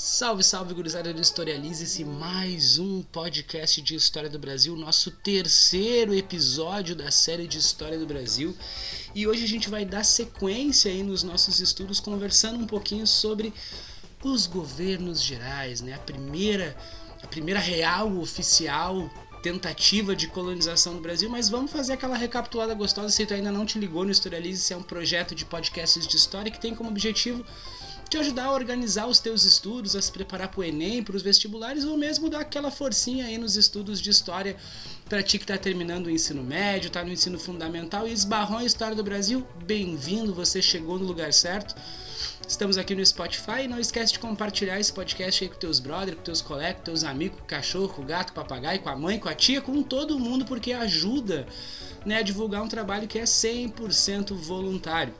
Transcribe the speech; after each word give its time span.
Salve, 0.00 0.44
salve, 0.44 0.74
gurizada 0.74 1.12
do 1.12 1.20
Historialize-se, 1.20 2.04
mais 2.04 2.78
um 2.78 3.02
podcast 3.02 3.82
de 3.82 3.96
História 3.96 4.30
do 4.30 4.38
Brasil, 4.38 4.76
nosso 4.76 5.10
terceiro 5.10 6.14
episódio 6.14 6.94
da 6.94 7.10
série 7.10 7.48
de 7.48 7.58
História 7.58 7.98
do 7.98 8.06
Brasil. 8.06 8.56
E 9.12 9.26
hoje 9.26 9.42
a 9.42 9.48
gente 9.48 9.68
vai 9.68 9.84
dar 9.84 10.04
sequência 10.04 10.88
aí 10.88 11.02
nos 11.02 11.24
nossos 11.24 11.58
estudos, 11.58 11.98
conversando 11.98 12.60
um 12.60 12.66
pouquinho 12.66 13.08
sobre 13.08 13.52
os 14.22 14.46
governos 14.46 15.20
gerais, 15.20 15.80
né? 15.80 15.94
A 15.94 15.98
primeira, 15.98 16.76
a 17.20 17.26
primeira 17.26 17.58
real 17.58 18.18
oficial 18.18 19.10
tentativa 19.42 20.14
de 20.14 20.28
colonização 20.28 20.94
do 20.94 21.00
Brasil, 21.00 21.28
mas 21.28 21.48
vamos 21.48 21.72
fazer 21.72 21.94
aquela 21.94 22.16
recapitulada 22.16 22.72
gostosa. 22.72 23.08
Se 23.08 23.26
tu 23.26 23.34
ainda 23.34 23.50
não 23.50 23.66
te 23.66 23.80
ligou 23.80 24.04
no 24.04 24.12
Historialize, 24.12 24.72
é 24.72 24.76
um 24.76 24.82
projeto 24.82 25.34
de 25.34 25.44
podcasts 25.44 26.06
de 26.06 26.16
história 26.16 26.52
que 26.52 26.60
tem 26.60 26.72
como 26.72 26.88
objetivo 26.88 27.44
te 28.08 28.16
ajudar 28.16 28.44
a 28.44 28.52
organizar 28.52 29.06
os 29.06 29.18
teus 29.18 29.44
estudos, 29.44 29.94
a 29.94 30.00
se 30.00 30.10
preparar 30.10 30.48
para 30.48 30.60
o 30.60 30.64
Enem, 30.64 31.02
para 31.02 31.14
os 31.14 31.22
vestibulares, 31.22 31.84
ou 31.84 31.96
mesmo 31.96 32.30
dar 32.30 32.40
aquela 32.40 32.70
forcinha 32.70 33.26
aí 33.26 33.36
nos 33.36 33.56
estudos 33.56 34.00
de 34.00 34.10
história 34.10 34.56
para 35.08 35.22
ti 35.22 35.38
que 35.38 35.44
está 35.44 35.58
terminando 35.58 36.06
o 36.06 36.10
ensino 36.10 36.42
médio, 36.42 36.88
está 36.88 37.04
no 37.04 37.12
ensino 37.12 37.38
fundamental 37.38 38.08
e 38.08 38.12
esbarrou 38.12 38.60
em 38.60 38.66
História 38.66 38.96
do 38.96 39.04
Brasil, 39.04 39.46
bem-vindo, 39.64 40.34
você 40.34 40.62
chegou 40.62 40.98
no 40.98 41.04
lugar 41.04 41.32
certo. 41.32 41.74
Estamos 42.46 42.78
aqui 42.78 42.94
no 42.94 43.04
Spotify. 43.04 43.68
Não 43.68 43.78
esquece 43.78 44.14
de 44.14 44.18
compartilhar 44.18 44.80
esse 44.80 44.90
podcast 44.90 45.44
aí 45.44 45.50
com 45.50 45.56
teus 45.56 45.78
brothers, 45.78 46.16
com 46.16 46.22
teus 46.22 46.40
colegas, 46.40 46.78
com 46.78 46.84
teus 46.84 47.04
amigos, 47.04 47.38
com 47.38 47.44
o 47.44 47.46
cachorro, 47.46 47.88
com 47.90 48.02
o 48.02 48.04
gato, 48.06 48.32
com 48.32 48.40
o 48.40 48.42
papagaio, 48.42 48.80
com 48.80 48.88
a 48.88 48.96
mãe, 48.96 49.18
com 49.18 49.28
a 49.28 49.34
tia, 49.34 49.60
com 49.60 49.82
todo 49.82 50.18
mundo, 50.18 50.46
porque 50.46 50.72
ajuda 50.72 51.46
né, 52.06 52.16
a 52.16 52.22
divulgar 52.22 52.62
um 52.62 52.68
trabalho 52.68 53.06
que 53.06 53.18
é 53.18 53.24
100% 53.24 54.34
voluntário. 54.34 55.12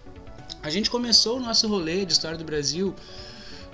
A 0.63 0.71
gente 0.71 0.91
começou 0.91 1.37
o 1.37 1.41
nosso 1.41 1.69
rolê 1.69 2.05
de 2.05 2.13
história 2.13 2.37
do 2.37 2.45
Brasil 2.45 2.95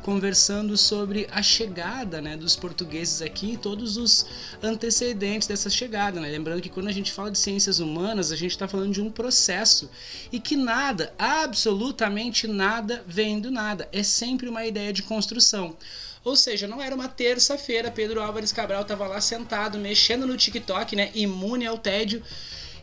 conversando 0.03 0.77
sobre 0.77 1.27
a 1.33 1.43
chegada 1.43 2.21
né, 2.21 2.37
dos 2.37 2.55
portugueses 2.55 3.23
aqui 3.23 3.53
e 3.53 3.57
todos 3.57 3.97
os 3.97 4.27
antecedentes 4.63 5.49
dessa 5.49 5.71
chegada. 5.71 6.21
Né? 6.21 6.29
Lembrando 6.29 6.61
que 6.61 6.69
quando 6.69 6.89
a 6.89 6.93
gente 6.93 7.11
fala 7.11 7.31
de 7.31 7.39
ciências 7.39 7.81
humanas, 7.81 8.31
a 8.31 8.37
gente 8.37 8.51
está 8.51 8.69
falando 8.69 8.93
de 8.93 9.01
um 9.01 9.11
processo 9.11 9.91
e 10.31 10.39
que 10.39 10.57
nada, 10.57 11.15
absolutamente 11.19 12.47
nada, 12.47 13.03
vem 13.07 13.41
do 13.41 13.51
nada. 13.51 13.89
É 13.91 14.03
sempre 14.03 14.47
uma 14.47 14.67
ideia 14.67 14.93
de 14.93 15.03
construção. 15.03 15.75
Ou 16.23 16.37
seja, 16.37 16.69
não 16.69 16.83
era 16.83 16.95
uma 16.95 17.09
terça-feira, 17.09 17.91
Pedro 17.91 18.21
Álvares 18.21 18.53
Cabral 18.53 18.83
estava 18.83 19.07
lá 19.07 19.23
sentado, 19.23 19.79
mexendo 19.79 20.27
no 20.27 20.37
TikTok, 20.37 20.95
né, 20.95 21.11
imune 21.15 21.67
ao 21.67 21.79
tédio, 21.79 22.23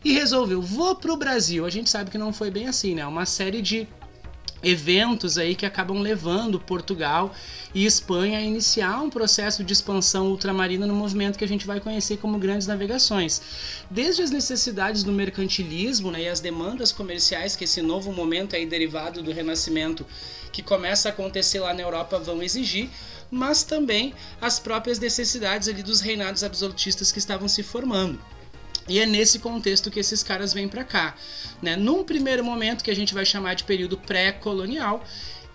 e 0.04 0.12
resolveu, 0.12 0.60
vou 0.60 0.96
pro 0.96 1.16
Brasil. 1.16 1.64
A 1.64 1.70
gente 1.70 1.88
sabe 1.88 2.10
que 2.10 2.18
não 2.18 2.32
foi 2.32 2.50
bem 2.50 2.66
assim, 2.66 2.94
né? 2.94 3.06
Uma 3.06 3.24
série 3.24 3.62
de 3.62 3.86
eventos 4.62 5.38
aí 5.38 5.54
que 5.54 5.66
acabam 5.66 5.98
levando 5.98 6.60
Portugal 6.60 7.34
e 7.74 7.84
Espanha 7.84 8.38
a 8.38 8.42
iniciar 8.42 9.00
um 9.02 9.10
processo 9.10 9.64
de 9.64 9.72
expansão 9.72 10.28
ultramarina 10.28 10.86
no 10.86 10.94
movimento 10.94 11.38
que 11.38 11.44
a 11.44 11.48
gente 11.48 11.66
vai 11.66 11.80
conhecer 11.80 12.18
como 12.18 12.38
grandes 12.38 12.66
navegações. 12.66 13.42
Desde 13.90 14.22
as 14.22 14.30
necessidades 14.30 15.02
do 15.02 15.12
mercantilismo 15.12 16.10
né, 16.10 16.22
e 16.22 16.28
as 16.28 16.40
demandas 16.40 16.92
comerciais 16.92 17.56
que 17.56 17.64
esse 17.64 17.82
novo 17.82 18.12
momento 18.12 18.54
aí 18.54 18.66
derivado 18.66 19.22
do 19.22 19.32
Renascimento 19.32 20.06
que 20.52 20.62
começa 20.62 21.08
a 21.08 21.12
acontecer 21.12 21.60
lá 21.60 21.72
na 21.72 21.82
Europa 21.82 22.18
vão 22.18 22.42
exigir, 22.42 22.90
mas 23.30 23.62
também 23.62 24.12
as 24.40 24.60
próprias 24.60 24.98
necessidades 24.98 25.66
ali 25.66 25.82
dos 25.82 26.00
reinados 26.00 26.44
absolutistas 26.44 27.10
que 27.10 27.18
estavam 27.18 27.48
se 27.48 27.62
formando. 27.62 28.20
E 28.88 28.98
é 28.98 29.06
nesse 29.06 29.38
contexto 29.38 29.90
que 29.90 30.00
esses 30.00 30.22
caras 30.22 30.52
vêm 30.52 30.68
para 30.68 30.84
cá. 30.84 31.14
Né? 31.60 31.76
Num 31.76 32.04
primeiro 32.04 32.44
momento, 32.44 32.82
que 32.82 32.90
a 32.90 32.96
gente 32.96 33.14
vai 33.14 33.24
chamar 33.24 33.54
de 33.54 33.64
período 33.64 33.96
pré-colonial, 33.96 35.04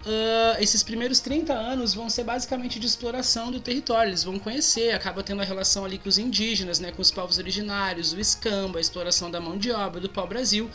Uh, 0.05 0.55
esses 0.61 0.83
primeiros 0.83 1.19
30 1.19 1.51
anos 1.53 1.93
vão 1.93 2.09
ser 2.09 2.23
basicamente 2.23 2.79
de 2.79 2.85
exploração 2.85 3.51
do 3.51 3.59
território. 3.59 4.11
Eles 4.11 4.23
vão 4.23 4.39
conhecer, 4.39 4.91
acaba 4.91 5.21
tendo 5.21 5.41
a 5.41 5.43
relação 5.43 5.83
ali 5.83 5.97
com 5.97 6.07
os 6.07 6.17
indígenas, 6.17 6.79
né, 6.79 6.93
com 6.93 7.01
os 7.01 7.11
povos 7.11 7.37
originários, 7.37 8.13
o 8.13 8.19
escambo, 8.19 8.77
a 8.77 8.81
exploração 8.81 9.29
da 9.29 9.41
mão 9.41 9.57
de 9.57 9.69
obra, 9.69 9.99
do 9.99 10.07
pau-brasil. 10.07 10.69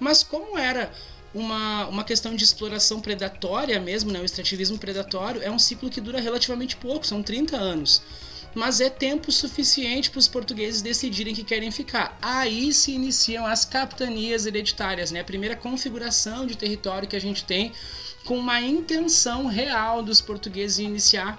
Mas 0.00 0.24
como 0.24 0.58
era 0.58 0.90
uma, 1.32 1.86
uma 1.86 2.02
questão 2.02 2.34
de 2.34 2.42
exploração 2.42 3.00
predatória 3.00 3.78
mesmo, 3.78 4.10
né, 4.10 4.18
o 4.18 4.24
extrativismo 4.24 4.76
predatório, 4.76 5.40
é 5.40 5.50
um 5.50 5.58
ciclo 5.58 5.88
que 5.88 6.00
dura 6.00 6.20
relativamente 6.20 6.74
pouco, 6.74 7.06
são 7.06 7.22
30 7.22 7.56
anos 7.56 8.02
mas 8.54 8.80
é 8.80 8.88
tempo 8.88 9.32
suficiente 9.32 10.10
para 10.10 10.18
os 10.18 10.28
portugueses 10.28 10.80
decidirem 10.80 11.34
que 11.34 11.42
querem 11.42 11.70
ficar. 11.70 12.16
Aí 12.22 12.72
se 12.72 12.92
iniciam 12.92 13.46
as 13.46 13.64
capitanias 13.64 14.46
hereditárias, 14.46 15.10
né? 15.10 15.20
a 15.20 15.24
primeira 15.24 15.56
configuração 15.56 16.46
de 16.46 16.56
território 16.56 17.08
que 17.08 17.16
a 17.16 17.20
gente 17.20 17.44
tem 17.44 17.72
com 18.24 18.38
uma 18.38 18.60
intenção 18.60 19.46
real 19.46 20.02
dos 20.02 20.20
portugueses 20.20 20.78
em 20.78 20.84
iniciar 20.84 21.38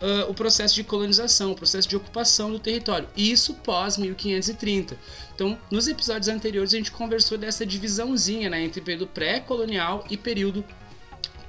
uh, 0.00 0.30
o 0.30 0.34
processo 0.34 0.74
de 0.74 0.84
colonização, 0.84 1.52
o 1.52 1.54
processo 1.54 1.88
de 1.88 1.96
ocupação 1.96 2.50
do 2.50 2.58
território. 2.58 3.08
Isso 3.16 3.54
pós 3.54 3.96
1530. 3.96 4.96
Então, 5.34 5.58
nos 5.70 5.88
episódios 5.88 6.28
anteriores 6.28 6.74
a 6.74 6.76
gente 6.76 6.92
conversou 6.92 7.38
dessa 7.38 7.64
divisãozinha 7.64 8.50
né, 8.50 8.62
entre 8.62 8.80
período 8.80 9.06
pré-colonial 9.06 10.04
e 10.10 10.16
período 10.16 10.64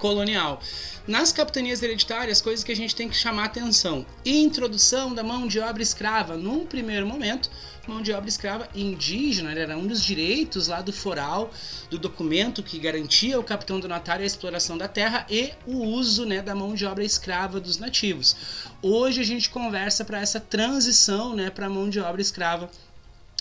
colonial. 0.04 0.60
Nas 1.08 1.32
capitanias 1.32 1.82
hereditárias, 1.82 2.42
coisas 2.42 2.62
que 2.62 2.74
a 2.74 2.76
gente 2.76 2.94
tem 2.94 3.08
que 3.08 3.16
chamar 3.16 3.46
atenção: 3.46 4.06
introdução 4.26 5.14
da 5.14 5.24
mão 5.24 5.48
de 5.48 5.62
obra 5.62 5.82
escrava. 5.82 6.36
Num 6.36 6.66
primeiro 6.66 7.08
momento, 7.08 7.50
mão 7.88 8.02
de 8.02 8.12
obra 8.12 8.28
escrava 8.28 8.68
indígena 8.76 9.54
era 9.54 9.78
um 9.78 9.88
dos 9.88 10.04
direitos 10.04 10.68
lá 10.68 10.82
do 10.82 10.92
foral, 10.92 11.54
do 11.90 11.98
documento 11.98 12.62
que 12.62 12.78
garantia 12.80 13.38
ao 13.38 13.44
capitão 13.46 13.80
donatário 13.80 14.24
a 14.24 14.28
exploração 14.28 14.78
da 14.78 14.90
terra 14.90 15.26
e 15.30 15.54
o 15.66 15.78
uso 15.78 16.26
né, 16.26 16.42
da 16.42 16.54
mão 16.54 16.76
de 16.76 16.86
obra 16.86 17.06
escrava 17.06 17.62
dos 17.62 17.78
nativos. 17.78 18.36
Hoje 18.82 19.22
a 19.22 19.26
gente 19.26 19.50
conversa 19.50 20.04
para 20.04 20.20
essa 20.20 20.42
transição 20.42 21.34
né, 21.34 21.50
para 21.50 21.68
a 21.68 21.70
mão 21.70 21.90
de 21.90 22.02
obra 22.02 22.22
escrava 22.22 22.70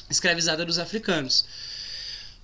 escravizada 0.08 0.64
dos 0.64 0.78
africanos. 0.78 1.44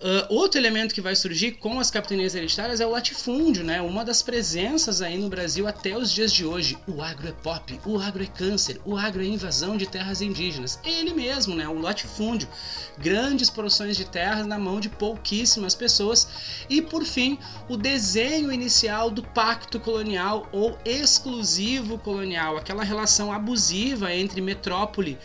Uh, 0.00 0.32
outro 0.32 0.60
elemento 0.60 0.94
que 0.94 1.00
vai 1.00 1.16
surgir 1.16 1.52
com 1.52 1.80
as 1.80 1.90
capitanias 1.90 2.32
hereditárias 2.32 2.80
é 2.80 2.86
o 2.86 2.90
latifúndio, 2.90 3.64
né? 3.64 3.82
Uma 3.82 4.04
das 4.04 4.22
presenças 4.22 5.02
aí 5.02 5.18
no 5.18 5.28
Brasil 5.28 5.66
até 5.66 5.96
os 5.98 6.12
dias 6.12 6.32
de 6.32 6.44
hoje. 6.44 6.78
O 6.86 7.02
agro 7.02 7.26
é 7.26 7.32
pop, 7.32 7.80
o 7.84 7.98
agro 7.98 8.22
é 8.22 8.26
câncer, 8.26 8.80
o 8.84 8.96
agro 8.96 9.24
é 9.24 9.26
invasão 9.26 9.76
de 9.76 9.88
terras 9.88 10.22
indígenas. 10.22 10.78
Ele 10.84 11.12
mesmo, 11.12 11.56
né? 11.56 11.68
O 11.68 11.80
latifúndio. 11.80 12.48
Grandes 12.96 13.50
porções 13.50 13.96
de 13.96 14.04
terras 14.04 14.46
na 14.46 14.56
mão 14.56 14.78
de 14.78 14.88
pouquíssimas 14.88 15.74
pessoas. 15.74 16.28
E 16.70 16.80
por 16.80 17.04
fim, 17.04 17.36
o 17.68 17.76
desenho 17.76 18.52
inicial 18.52 19.10
do 19.10 19.24
pacto 19.24 19.80
colonial 19.80 20.48
ou 20.52 20.78
exclusivo 20.84 21.98
colonial, 21.98 22.56
aquela 22.56 22.84
relação 22.84 23.32
abusiva 23.32 24.14
entre 24.14 24.40
metrópole 24.40 25.18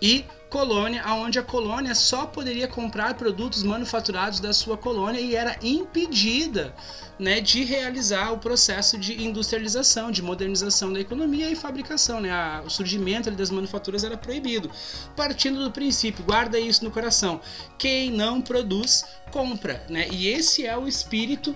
e 0.00 0.24
colônia, 0.56 1.04
onde 1.12 1.38
a 1.38 1.42
colônia 1.42 1.94
só 1.94 2.24
poderia 2.24 2.66
comprar 2.66 3.12
produtos 3.12 3.62
manufaturados 3.62 4.40
da 4.40 4.54
sua 4.54 4.74
colônia 4.74 5.20
e 5.20 5.34
era 5.34 5.54
impedida 5.60 6.74
né, 7.18 7.42
de 7.42 7.62
realizar 7.62 8.32
o 8.32 8.38
processo 8.38 8.96
de 8.96 9.22
industrialização, 9.22 10.10
de 10.10 10.22
modernização 10.22 10.90
da 10.90 10.98
economia 10.98 11.50
e 11.50 11.54
fabricação. 11.54 12.22
Né? 12.22 12.30
O 12.64 12.70
surgimento 12.70 13.30
das 13.30 13.50
manufaturas 13.50 14.02
era 14.02 14.16
proibido. 14.16 14.70
Partindo 15.14 15.62
do 15.62 15.70
princípio, 15.70 16.24
guarda 16.24 16.58
isso 16.58 16.82
no 16.82 16.90
coração: 16.90 17.38
quem 17.76 18.10
não 18.10 18.40
produz, 18.40 19.04
compra. 19.30 19.84
Né? 19.90 20.08
E 20.10 20.28
esse 20.28 20.64
é 20.64 20.74
o 20.74 20.88
espírito 20.88 21.54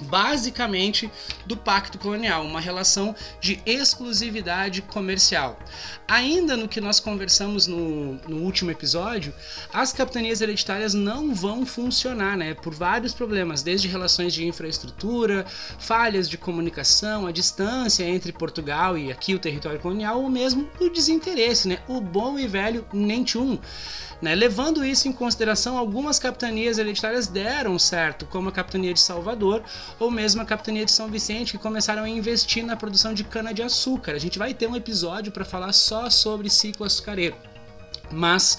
basicamente 0.00 1.10
do 1.44 1.56
pacto 1.56 1.98
colonial, 1.98 2.44
uma 2.44 2.60
relação 2.60 3.14
de 3.40 3.60
exclusividade 3.64 4.82
comercial. 4.82 5.58
Ainda 6.08 6.56
no 6.56 6.68
que 6.68 6.80
nós 6.80 7.00
conversamos 7.00 7.66
no, 7.66 8.14
no 8.28 8.38
último 8.38 8.70
episódio, 8.70 9.34
as 9.72 9.92
capitanias 9.92 10.40
hereditárias 10.40 10.94
não 10.94 11.34
vão 11.34 11.66
funcionar, 11.66 12.36
né, 12.36 12.54
por 12.54 12.74
vários 12.74 13.12
problemas, 13.12 13.62
desde 13.62 13.88
relações 13.88 14.32
de 14.32 14.46
infraestrutura, 14.46 15.44
falhas 15.78 16.28
de 16.28 16.38
comunicação, 16.38 17.26
a 17.26 17.32
distância 17.32 18.04
entre 18.04 18.32
Portugal 18.32 18.96
e 18.96 19.10
aqui 19.10 19.34
o 19.34 19.38
território 19.38 19.80
colonial, 19.80 20.22
ou 20.22 20.28
mesmo 20.28 20.68
o 20.80 20.88
desinteresse, 20.88 21.68
né, 21.68 21.78
o 21.88 22.00
bom 22.00 22.38
e 22.38 22.46
velho 22.46 22.86
nem 22.92 23.24
tchum. 23.24 23.58
Né? 24.20 24.34
Levando 24.34 24.84
isso 24.84 25.08
em 25.08 25.12
consideração, 25.12 25.76
algumas 25.76 26.18
capitanias 26.18 26.78
hereditárias 26.78 27.26
deram 27.26 27.78
certo, 27.78 28.26
como 28.26 28.48
a 28.48 28.52
capitania 28.52 28.94
de 28.94 29.00
Salvador 29.00 29.62
ou 29.98 30.10
mesmo 30.10 30.40
a 30.40 30.44
capitania 30.44 30.84
de 30.84 30.92
São 30.92 31.08
Vicente, 31.08 31.52
que 31.52 31.58
começaram 31.58 32.04
a 32.04 32.08
investir 32.08 32.64
na 32.64 32.76
produção 32.76 33.12
de 33.12 33.24
cana-de-açúcar. 33.24 34.12
A 34.12 34.18
gente 34.18 34.38
vai 34.38 34.54
ter 34.54 34.66
um 34.66 34.76
episódio 34.76 35.30
para 35.30 35.44
falar 35.44 35.72
só 35.72 36.08
sobre 36.08 36.48
ciclo 36.48 36.86
açucareiro. 36.86 37.36
Mas 38.10 38.58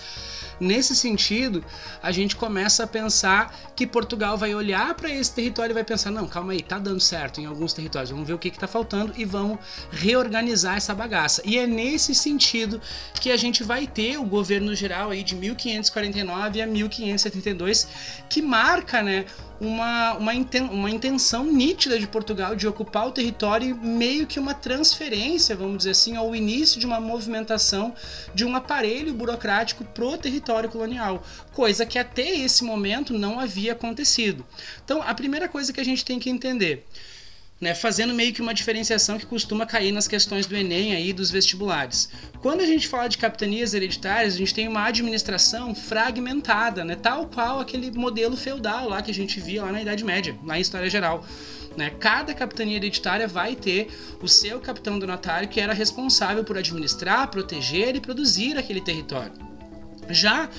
Nesse 0.60 0.96
sentido, 0.96 1.64
a 2.02 2.12
gente 2.12 2.36
começa 2.36 2.84
a 2.84 2.88
pensar 2.88 3.56
que 3.76 3.86
Portugal 3.86 4.38
vai 4.38 4.56
olhar 4.56 4.94
para 4.96 5.10
esse 5.10 5.32
território 5.34 5.72
e 5.72 5.74
vai 5.74 5.84
pensar: 5.84 6.12
não, 6.12 6.28
calma 6.28 6.54
aí, 6.54 6.62
tá 6.62 6.80
dando 6.80 7.00
certo 7.00 7.40
em 7.40 7.46
alguns 7.46 7.74
territórios, 7.74 8.10
vamos 8.10 8.28
ver 8.28 8.34
o 8.34 8.40
que 8.40 8.48
está 8.48 8.68
faltando 8.68 9.14
e 9.16 9.26
vamos 9.26 9.60
reorganizar 9.92 10.78
essa 10.78 10.96
bagaça. 10.96 11.42
E 11.46 11.58
é 11.58 11.68
nesse 11.68 12.16
sentido 12.16 12.82
que 13.20 13.32
a 13.32 13.38
gente 13.38 13.64
vai 13.64 13.86
ter 13.86 14.18
o 14.18 14.24
governo 14.24 14.74
geral 14.76 15.12
aí 15.12 15.24
de 15.24 15.36
1549 15.36 16.62
a 16.62 16.68
1572, 16.68 17.88
que 18.30 18.42
marca 18.42 19.04
né, 19.04 19.26
uma, 19.60 20.14
uma, 20.14 20.34
inten 20.34 20.64
uma 20.64 20.90
intenção 20.90 21.46
nítida 21.46 21.98
de 21.98 22.08
Portugal 22.08 22.56
de 22.56 22.68
ocupar 22.68 23.08
o 23.08 23.12
território 23.12 23.76
meio 23.76 24.28
que 24.28 24.40
uma 24.40 24.54
transferência, 24.54 25.56
vamos 25.56 25.80
dizer 25.80 25.92
assim, 25.92 26.16
ao 26.16 26.36
início 26.36 26.80
de 26.80 26.86
uma 26.86 27.00
movimentação 27.00 27.94
de 28.34 28.46
um 28.46 28.56
aparelho 28.56 29.14
burocrático 29.14 29.84
pro 29.84 30.18
território 30.18 30.70
colonial, 30.70 31.24
coisa 31.54 31.86
que 31.86 31.98
até 31.98 32.38
esse 32.38 32.64
momento 32.64 33.14
não 33.14 33.40
havia 33.40 33.74
acontecido. 33.74 34.46
Então, 34.84 35.02
a 35.02 35.14
primeira 35.14 35.48
coisa 35.48 35.74
que 35.74 35.80
a 35.80 35.86
gente 35.86 36.06
tem 36.06 36.20
que 36.20 36.30
entender 36.30 36.86
né, 37.60 37.74
fazendo 37.74 38.14
meio 38.14 38.34
que 38.34 38.42
uma 38.42 38.54
diferenciação 38.54 39.18
que 39.18 39.26
costuma 39.26 39.66
cair 39.66 39.92
nas 39.92 40.08
questões 40.08 40.46
do 40.46 40.56
Enem 40.56 40.94
aí 40.94 41.12
dos 41.12 41.32
vestibulares. 41.32 42.10
Quando 42.40 42.62
a 42.62 42.66
gente 42.66 42.88
fala 42.88 43.08
de 43.08 43.18
capitanias 43.18 43.74
hereditárias, 43.74 44.36
a 44.36 44.38
gente 44.38 44.54
tem 44.54 44.68
uma 44.68 44.86
administração 44.86 45.74
fragmentada, 45.74 46.86
né, 46.86 46.96
tal 46.96 47.28
qual 47.28 47.60
aquele 47.60 47.92
modelo 47.92 48.38
feudal 48.38 48.90
lá 48.90 49.02
que 49.02 49.12
a 49.12 49.14
gente 49.14 49.40
via 49.40 49.64
lá 49.64 49.72
na 49.72 49.82
Idade 49.82 50.04
Média, 50.04 50.38
lá 50.46 50.58
em 50.58 50.62
História 50.62 50.90
Geral. 50.90 51.26
Né? 51.76 51.92
Cada 52.00 52.34
capitania 52.34 52.78
hereditária 52.78 53.28
vai 53.28 53.56
ter 53.56 53.88
o 54.22 54.28
seu 54.28 54.60
capitão 54.60 54.98
donatário 54.98 55.48
que 55.48 55.60
era 55.60 55.74
responsável 55.74 56.44
por 56.44 56.58
administrar, 56.58 57.30
proteger 57.30 57.96
e 57.96 58.02
produzir 58.02 58.58
aquele 58.58 58.82
território. 58.82 59.34
Já 60.10 60.50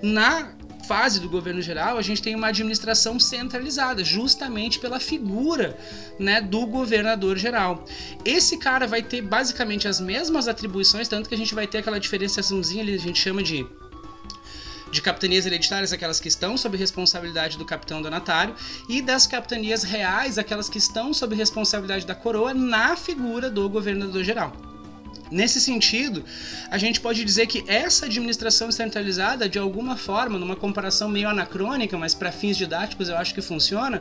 na 0.00 0.52
fase 0.88 1.20
do 1.20 1.28
governo 1.28 1.60
geral, 1.60 1.98
a 1.98 2.02
gente 2.02 2.22
tem 2.22 2.34
uma 2.34 2.46
administração 2.48 3.20
centralizada, 3.20 4.02
justamente 4.02 4.78
pela 4.78 4.98
figura 4.98 5.76
né, 6.18 6.40
do 6.40 6.66
governador 6.66 7.36
geral. 7.36 7.84
Esse 8.24 8.56
cara 8.56 8.86
vai 8.86 9.02
ter 9.02 9.20
basicamente 9.20 9.86
as 9.86 10.00
mesmas 10.00 10.48
atribuições, 10.48 11.06
tanto 11.06 11.28
que 11.28 11.34
a 11.34 11.38
gente 11.38 11.54
vai 11.54 11.66
ter 11.66 11.78
aquela 11.78 12.00
diferenciaçãozinha 12.00 12.82
ali, 12.82 12.94
a 12.94 12.98
gente 12.98 13.20
chama 13.20 13.42
de 13.42 13.66
de 14.90 15.02
capitanias 15.02 15.44
hereditárias, 15.44 15.92
aquelas 15.92 16.18
que 16.18 16.28
estão 16.28 16.56
sob 16.56 16.74
responsabilidade 16.74 17.58
do 17.58 17.64
capitão 17.66 18.00
donatário, 18.00 18.54
e 18.88 19.02
das 19.02 19.26
capitanias 19.26 19.82
reais, 19.82 20.38
aquelas 20.38 20.66
que 20.66 20.78
estão 20.78 21.12
sob 21.12 21.36
responsabilidade 21.36 22.06
da 22.06 22.14
coroa, 22.14 22.54
na 22.54 22.96
figura 22.96 23.50
do 23.50 23.68
governador 23.68 24.24
geral. 24.24 24.67
Nesse 25.30 25.60
sentido, 25.60 26.24
a 26.70 26.78
gente 26.78 27.00
pode 27.00 27.22
dizer 27.22 27.46
que 27.46 27.62
essa 27.66 28.06
administração 28.06 28.72
centralizada, 28.72 29.48
de 29.48 29.58
alguma 29.58 29.96
forma, 29.96 30.38
numa 30.38 30.56
comparação 30.56 31.08
meio 31.08 31.28
anacrônica, 31.28 31.98
mas 31.98 32.14
para 32.14 32.32
fins 32.32 32.56
didáticos 32.56 33.08
eu 33.08 33.16
acho 33.16 33.34
que 33.34 33.42
funciona, 33.42 34.00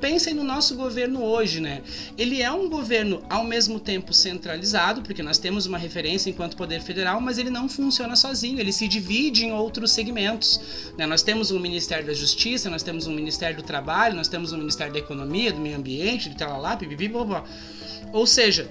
pensem 0.00 0.34
no 0.34 0.44
nosso 0.44 0.76
governo 0.76 1.22
hoje, 1.22 1.60
né? 1.60 1.82
Ele 2.18 2.42
é 2.42 2.50
um 2.50 2.68
governo 2.68 3.22
ao 3.30 3.42
mesmo 3.42 3.80
tempo 3.80 4.12
centralizado, 4.12 5.00
porque 5.00 5.22
nós 5.22 5.38
temos 5.38 5.64
uma 5.64 5.78
referência 5.78 6.28
enquanto 6.28 6.56
poder 6.56 6.82
federal, 6.82 7.20
mas 7.20 7.38
ele 7.38 7.50
não 7.50 7.68
funciona 7.68 8.14
sozinho, 8.14 8.60
ele 8.60 8.72
se 8.72 8.86
divide 8.86 9.46
em 9.46 9.52
outros 9.52 9.92
segmentos. 9.92 10.60
Né? 10.98 11.06
Nós 11.06 11.22
temos 11.22 11.50
um 11.50 11.58
Ministério 11.58 12.06
da 12.06 12.12
Justiça, 12.12 12.68
nós 12.68 12.82
temos 12.82 13.06
um 13.06 13.14
Ministério 13.14 13.56
do 13.56 13.62
Trabalho, 13.62 14.14
nós 14.14 14.28
temos 14.28 14.52
um 14.52 14.58
Ministério 14.58 14.92
da 14.92 14.98
Economia, 14.98 15.52
do 15.52 15.60
Meio 15.60 15.76
Ambiente, 15.76 16.28
de 16.28 16.36
talalá, 16.36 16.76
pipipi, 16.76 17.08
blá, 17.08 17.24
blá. 17.24 17.44
Ou 18.12 18.26
seja, 18.26 18.70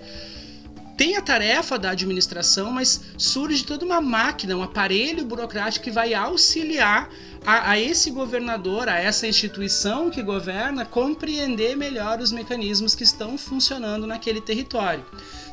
tem 0.97 1.17
a 1.17 1.21
tarefa 1.21 1.77
da 1.77 1.91
administração, 1.91 2.71
mas 2.71 3.01
surge 3.17 3.65
toda 3.65 3.85
uma 3.85 3.99
máquina, 3.99 4.55
um 4.55 4.63
aparelho 4.63 5.25
burocrático 5.25 5.83
que 5.83 5.91
vai 5.91 6.13
auxiliar 6.13 7.09
a, 7.45 7.71
a, 7.71 7.79
esse 7.79 8.09
governador, 8.11 8.87
a 8.87 8.97
essa 8.97 9.27
instituição 9.27 10.09
que 10.09 10.23
governa, 10.23 10.85
compreender 10.85 11.75
melhor 11.75 12.19
os 12.19 12.31
mecanismos 12.31 12.95
que 12.95 13.03
estão 13.03 13.37
funcionando 13.37 14.07
naquele 14.07 14.39
território. 14.39 15.05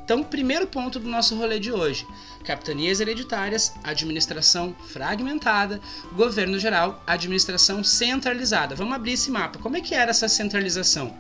Então, 0.05 0.23
primeiro 0.23 0.67
ponto 0.67 0.99
do 0.99 1.09
nosso 1.09 1.37
rolê 1.37 1.59
de 1.59 1.73
hoje: 1.73 2.07
capitanias 2.45 3.01
hereditárias, 3.01 3.73
administração 3.85 4.75
fragmentada, 4.89 5.81
governo 6.13 6.59
geral, 6.59 7.03
administração 7.07 7.85
centralizada. 7.85 8.75
Vamos 8.75 8.95
abrir 8.95 9.13
esse 9.13 9.31
mapa. 9.31 9.59
Como 9.59 9.77
é 9.77 9.81
que 9.81 9.95
era 9.95 10.11
essa 10.11 10.29
centralização? 10.29 11.15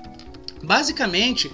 Basicamente, 0.63 1.51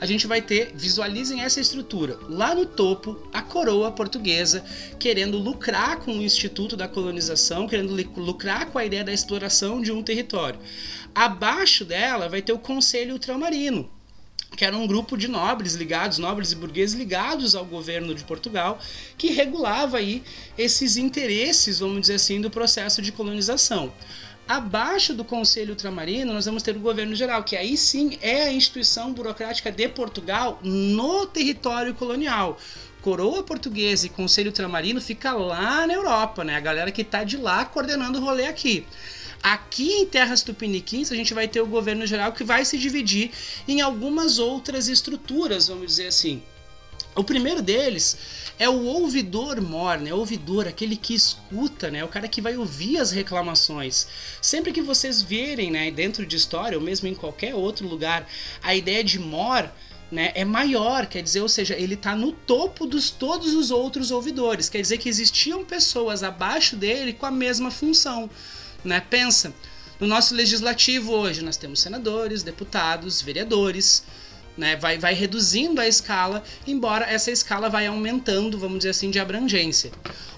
a 0.00 0.06
gente 0.06 0.26
vai 0.26 0.40
ter, 0.40 0.72
visualizem 0.74 1.42
essa 1.42 1.60
estrutura. 1.60 2.16
Lá 2.28 2.54
no 2.54 2.64
topo, 2.64 3.28
a 3.32 3.42
coroa 3.42 3.90
portuguesa 3.90 4.64
querendo 5.00 5.36
lucrar 5.36 5.98
com 5.98 6.12
o 6.12 6.22
Instituto 6.22 6.76
da 6.76 6.86
Colonização, 6.86 7.66
querendo 7.66 7.94
lucrar 8.16 8.66
com 8.66 8.78
a 8.78 8.84
ideia 8.84 9.02
da 9.02 9.12
exploração 9.12 9.80
de 9.80 9.90
um 9.90 10.02
território. 10.02 10.60
Abaixo 11.14 11.84
dela 11.84 12.28
vai 12.28 12.40
ter 12.40 12.52
o 12.52 12.58
Conselho 12.58 13.14
Ultramarino, 13.14 13.90
que 14.56 14.64
era 14.64 14.76
um 14.76 14.86
grupo 14.86 15.16
de 15.16 15.26
nobres 15.26 15.74
ligados, 15.74 16.18
nobres 16.18 16.52
e 16.52 16.56
burgueses 16.56 16.94
ligados 16.94 17.56
ao 17.56 17.64
governo 17.64 18.14
de 18.14 18.22
Portugal, 18.22 18.78
que 19.18 19.32
regulava 19.32 19.98
aí 19.98 20.22
esses 20.56 20.96
interesses, 20.96 21.80
vamos 21.80 22.02
dizer 22.02 22.14
assim, 22.14 22.40
do 22.40 22.50
processo 22.50 23.02
de 23.02 23.10
colonização. 23.10 23.92
Abaixo 24.46 25.14
do 25.14 25.24
Conselho 25.24 25.70
Ultramarino, 25.70 26.32
nós 26.32 26.44
vamos 26.44 26.62
ter 26.62 26.76
o 26.76 26.80
governo 26.80 27.14
geral, 27.14 27.44
que 27.44 27.56
aí 27.56 27.76
sim 27.76 28.18
é 28.20 28.42
a 28.42 28.52
instituição 28.52 29.12
burocrática 29.12 29.70
de 29.70 29.88
Portugal 29.88 30.58
no 30.62 31.26
território 31.26 31.94
colonial. 31.94 32.58
Coroa 33.00 33.42
Portuguesa 33.42 34.06
e 34.06 34.10
Conselho 34.10 34.48
Ultramarino 34.48 35.00
fica 35.00 35.32
lá 35.32 35.86
na 35.86 35.94
Europa, 35.94 36.44
né? 36.44 36.56
A 36.56 36.60
galera 36.60 36.92
que 36.92 37.02
tá 37.02 37.24
de 37.24 37.36
lá 37.36 37.64
coordenando 37.64 38.18
o 38.18 38.22
rolê 38.22 38.46
aqui. 38.46 38.86
Aqui 39.42 39.90
em 39.92 40.06
Terras 40.06 40.42
Tupiniquins, 40.42 41.10
a 41.10 41.16
gente 41.16 41.34
vai 41.34 41.48
ter 41.48 41.60
o 41.60 41.66
governo 41.66 42.06
geral 42.06 42.32
que 42.32 42.44
vai 42.44 42.64
se 42.64 42.78
dividir 42.78 43.30
em 43.66 43.80
algumas 43.80 44.38
outras 44.38 44.86
estruturas, 44.86 45.66
vamos 45.66 45.86
dizer 45.86 46.06
assim. 46.08 46.42
O 47.14 47.24
primeiro 47.24 47.60
deles 47.60 48.16
é 48.62 48.68
o 48.68 48.84
ouvidor 48.84 49.60
mor, 49.60 49.98
né? 49.98 50.14
Ouvidor, 50.14 50.68
aquele 50.68 50.94
que 50.94 51.14
escuta, 51.14 51.90
né? 51.90 52.04
O 52.04 52.08
cara 52.08 52.28
que 52.28 52.40
vai 52.40 52.56
ouvir 52.56 52.96
as 52.96 53.10
reclamações. 53.10 54.06
Sempre 54.40 54.70
que 54.70 54.80
vocês 54.80 55.20
verem, 55.20 55.68
né, 55.68 55.90
dentro 55.90 56.24
de 56.24 56.36
história 56.36 56.78
ou 56.78 56.84
mesmo 56.84 57.08
em 57.08 57.14
qualquer 57.14 57.56
outro 57.56 57.88
lugar, 57.88 58.24
a 58.62 58.72
ideia 58.72 59.02
de 59.02 59.18
mor 59.18 59.68
né, 60.12 60.30
é 60.36 60.44
maior, 60.44 61.06
quer 61.06 61.22
dizer, 61.22 61.40
ou 61.40 61.48
seja, 61.48 61.74
ele 61.74 61.94
está 61.94 62.14
no 62.14 62.30
topo 62.30 62.86
dos 62.86 63.10
todos 63.10 63.52
os 63.52 63.72
outros 63.72 64.12
ouvidores. 64.12 64.68
Quer 64.68 64.80
dizer 64.80 64.98
que 64.98 65.08
existiam 65.08 65.64
pessoas 65.64 66.22
abaixo 66.22 66.76
dele 66.76 67.12
com 67.12 67.26
a 67.26 67.32
mesma 67.32 67.68
função, 67.68 68.30
né? 68.84 69.00
Pensa, 69.00 69.52
no 69.98 70.06
nosso 70.06 70.36
legislativo 70.36 71.12
hoje 71.12 71.42
nós 71.42 71.56
temos 71.56 71.80
senadores, 71.80 72.44
deputados, 72.44 73.20
vereadores, 73.20 74.04
né? 74.56 74.76
Vai, 74.76 74.98
vai 74.98 75.14
reduzindo 75.14 75.80
a 75.80 75.88
escala, 75.88 76.42
embora 76.66 77.06
essa 77.06 77.30
escala 77.30 77.68
vai 77.68 77.86
aumentando, 77.86 78.58
vamos 78.58 78.78
dizer 78.78 78.90
assim, 78.90 79.10
de 79.10 79.18
abrangência. 79.18 79.90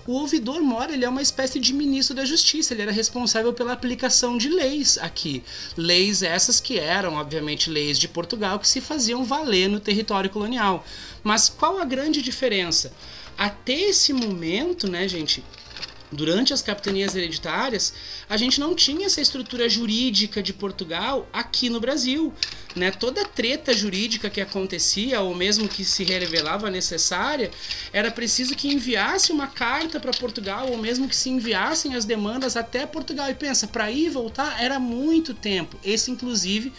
O 0.07 0.13
ouvidor 0.13 0.61
mora, 0.61 0.93
ele 0.93 1.05
é 1.05 1.09
uma 1.09 1.23
espécie 1.23 1.59
de 1.59 1.73
ministro 1.73 2.15
da 2.15 2.27
justiça, 2.27 2.75
ele 2.75 2.83
era 2.83 2.93
responsável 2.93 3.55
pela 3.55 3.73
aplicação 3.73 4.37
de 4.37 4.51
leis 4.51 4.99
aqui. 4.99 5.43
Leis 5.77 6.23
essas 6.23 6.61
que 6.61 6.79
eram, 6.79 7.15
obviamente, 7.15 7.71
leis 7.71 7.99
de 7.99 8.07
Portugal 8.07 8.59
que 8.59 8.69
se 8.69 8.83
faziam 8.83 9.25
valer 9.25 9.69
no 9.69 9.81
território 9.81 10.29
colonial. 10.29 10.85
Mas 11.23 11.49
qual 11.49 11.79
a 11.79 11.85
grande 11.87 12.21
diferença? 12.21 12.93
Até 13.37 13.73
esse 13.73 14.13
momento, 14.13 14.89
né, 14.89 15.09
gente, 15.09 15.43
durante 16.15 16.53
as 16.53 16.63
capitanias 16.63 17.15
hereditárias, 17.15 17.93
a 18.29 18.37
gente 18.37 18.61
não 18.61 18.75
tinha 18.75 19.07
essa 19.07 19.21
estrutura 19.21 19.69
jurídica 19.69 20.43
de 20.43 20.53
Portugal 20.53 21.29
aqui 21.33 21.69
no 21.69 21.81
Brasil. 21.81 22.33
Né? 22.75 22.91
Toda 22.91 23.25
treta 23.25 23.73
jurídica 23.73 24.31
que 24.31 24.41
acontecia, 24.41 25.21
ou 25.21 25.35
mesmo 25.35 25.69
que 25.69 25.85
se 25.85 26.05
revelava 26.05 26.71
necessária, 26.71 27.51
era 27.93 28.11
preciso 28.11 28.55
que 28.55 28.73
enviasse 28.73 29.33
uma 29.33 29.47
carta 29.47 30.01
para 30.01 30.13
Portugal, 30.13 30.69
ou 30.71 30.79
mesmo 30.79 31.09
que 31.09 31.17
se 31.17 31.31
enviassem 31.31 31.95
as 31.95 32.05
demandas 32.05 32.57
até 32.57 32.87
Portugal. 32.87 33.31
E 33.31 33.35
pensa, 33.35 33.67
para 33.67 33.91
ir 33.91 34.07
e 34.07 34.11
voltar 34.11 34.63
era 34.63 34.79
muito 34.79 35.35
tempo. 35.35 35.79
Esse, 35.85 36.11
inclusive, 36.11 36.73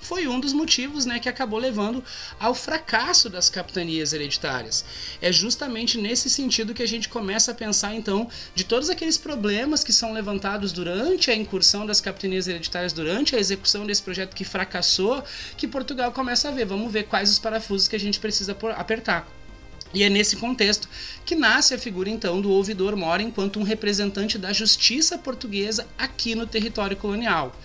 foi 0.00 0.26
um 0.26 0.40
dos 0.40 0.52
motivos 0.52 1.04
né, 1.04 1.18
que 1.18 1.28
acabou 1.28 1.58
levando 1.58 2.02
ao 2.38 2.54
fracasso 2.54 3.28
das 3.28 3.48
capitanias 3.48 4.12
hereditárias. 4.12 4.84
É 5.20 5.30
justamente 5.30 5.98
nesse 5.98 6.30
sentido 6.30 6.74
que 6.74 6.82
a 6.82 6.88
gente 6.88 7.08
começa 7.08 7.52
a 7.52 7.54
pensar, 7.54 7.94
então, 7.94 8.28
de 8.54 8.64
todos 8.64 8.90
aqueles 8.90 9.18
problemas 9.18 9.82
que 9.84 9.92
são 9.92 10.12
levantados 10.12 10.72
durante 10.72 11.30
a 11.30 11.34
incursão 11.34 11.84
das 11.84 12.00
capitanias 12.00 12.48
hereditárias, 12.48 12.92
durante 12.92 13.34
a 13.34 13.38
execução 13.38 13.86
desse 13.86 14.02
projeto 14.02 14.34
que 14.34 14.44
fracassou, 14.44 15.22
que 15.56 15.66
Portugal 15.66 16.12
começa 16.12 16.48
a 16.48 16.52
ver. 16.52 16.64
Vamos 16.64 16.92
ver 16.92 17.04
quais 17.04 17.30
os 17.30 17.38
parafusos 17.38 17.88
que 17.88 17.96
a 17.96 18.00
gente 18.00 18.18
precisa 18.18 18.56
apertar. 18.76 19.28
E 19.92 20.02
é 20.02 20.10
nesse 20.10 20.36
contexto 20.36 20.88
que 21.24 21.34
nasce 21.34 21.72
a 21.72 21.78
figura 21.78 22.10
então 22.10 22.40
do 22.40 22.50
ouvidor 22.50 22.94
mora 22.94 23.22
enquanto 23.22 23.58
um 23.58 23.62
representante 23.62 24.36
da 24.36 24.52
justiça 24.52 25.16
portuguesa 25.16 25.86
aqui 25.96 26.34
no 26.34 26.46
território 26.46 26.96
colonial. 26.96 27.56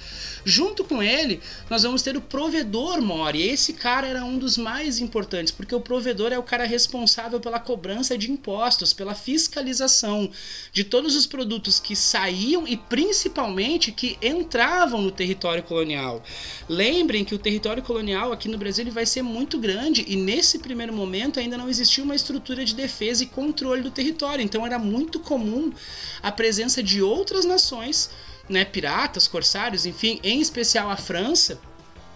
Junto 0.45 0.83
com 0.83 1.01
ele, 1.01 1.39
nós 1.69 1.83
vamos 1.83 2.01
ter 2.01 2.17
o 2.17 2.21
provedor 2.21 3.01
Mori. 3.01 3.41
Esse 3.41 3.73
cara 3.73 4.07
era 4.07 4.25
um 4.25 4.37
dos 4.37 4.57
mais 4.57 4.99
importantes, 4.99 5.51
porque 5.51 5.73
o 5.73 5.79
provedor 5.79 6.33
é 6.33 6.37
o 6.37 6.43
cara 6.43 6.65
responsável 6.65 7.39
pela 7.39 7.59
cobrança 7.59 8.17
de 8.17 8.29
impostos, 8.29 8.93
pela 8.93 9.15
fiscalização 9.15 10.29
de 10.71 10.83
todos 10.83 11.15
os 11.15 11.25
produtos 11.25 11.79
que 11.79 11.95
saíam 11.95 12.67
e 12.67 12.75
principalmente 12.75 13.91
que 13.91 14.17
entravam 14.21 15.01
no 15.01 15.11
território 15.11 15.63
colonial. 15.63 16.21
Lembrem 16.67 17.23
que 17.23 17.35
o 17.35 17.39
território 17.39 17.81
colonial 17.81 18.31
aqui 18.33 18.49
no 18.49 18.57
Brasil 18.57 18.83
ele 18.83 18.91
vai 18.91 19.05
ser 19.05 19.21
muito 19.21 19.57
grande 19.57 20.03
e 20.07 20.15
nesse 20.15 20.59
primeiro 20.59 20.93
momento 20.93 21.39
ainda 21.39 21.57
não 21.57 21.69
existia 21.69 22.03
uma 22.03 22.15
estrutura 22.15 22.65
de 22.65 22.75
defesa 22.75 23.23
e 23.23 23.27
controle 23.27 23.81
do 23.81 23.91
território. 23.91 24.43
Então 24.43 24.65
era 24.65 24.77
muito 24.77 25.19
comum 25.19 25.71
a 26.21 26.31
presença 26.31 26.83
de 26.83 27.01
outras 27.01 27.45
nações 27.45 28.09
né, 28.49 28.65
piratas, 28.65 29.27
corsários, 29.27 29.85
enfim, 29.85 30.19
em 30.23 30.41
especial 30.41 30.89
a 30.89 30.97
França, 30.97 31.59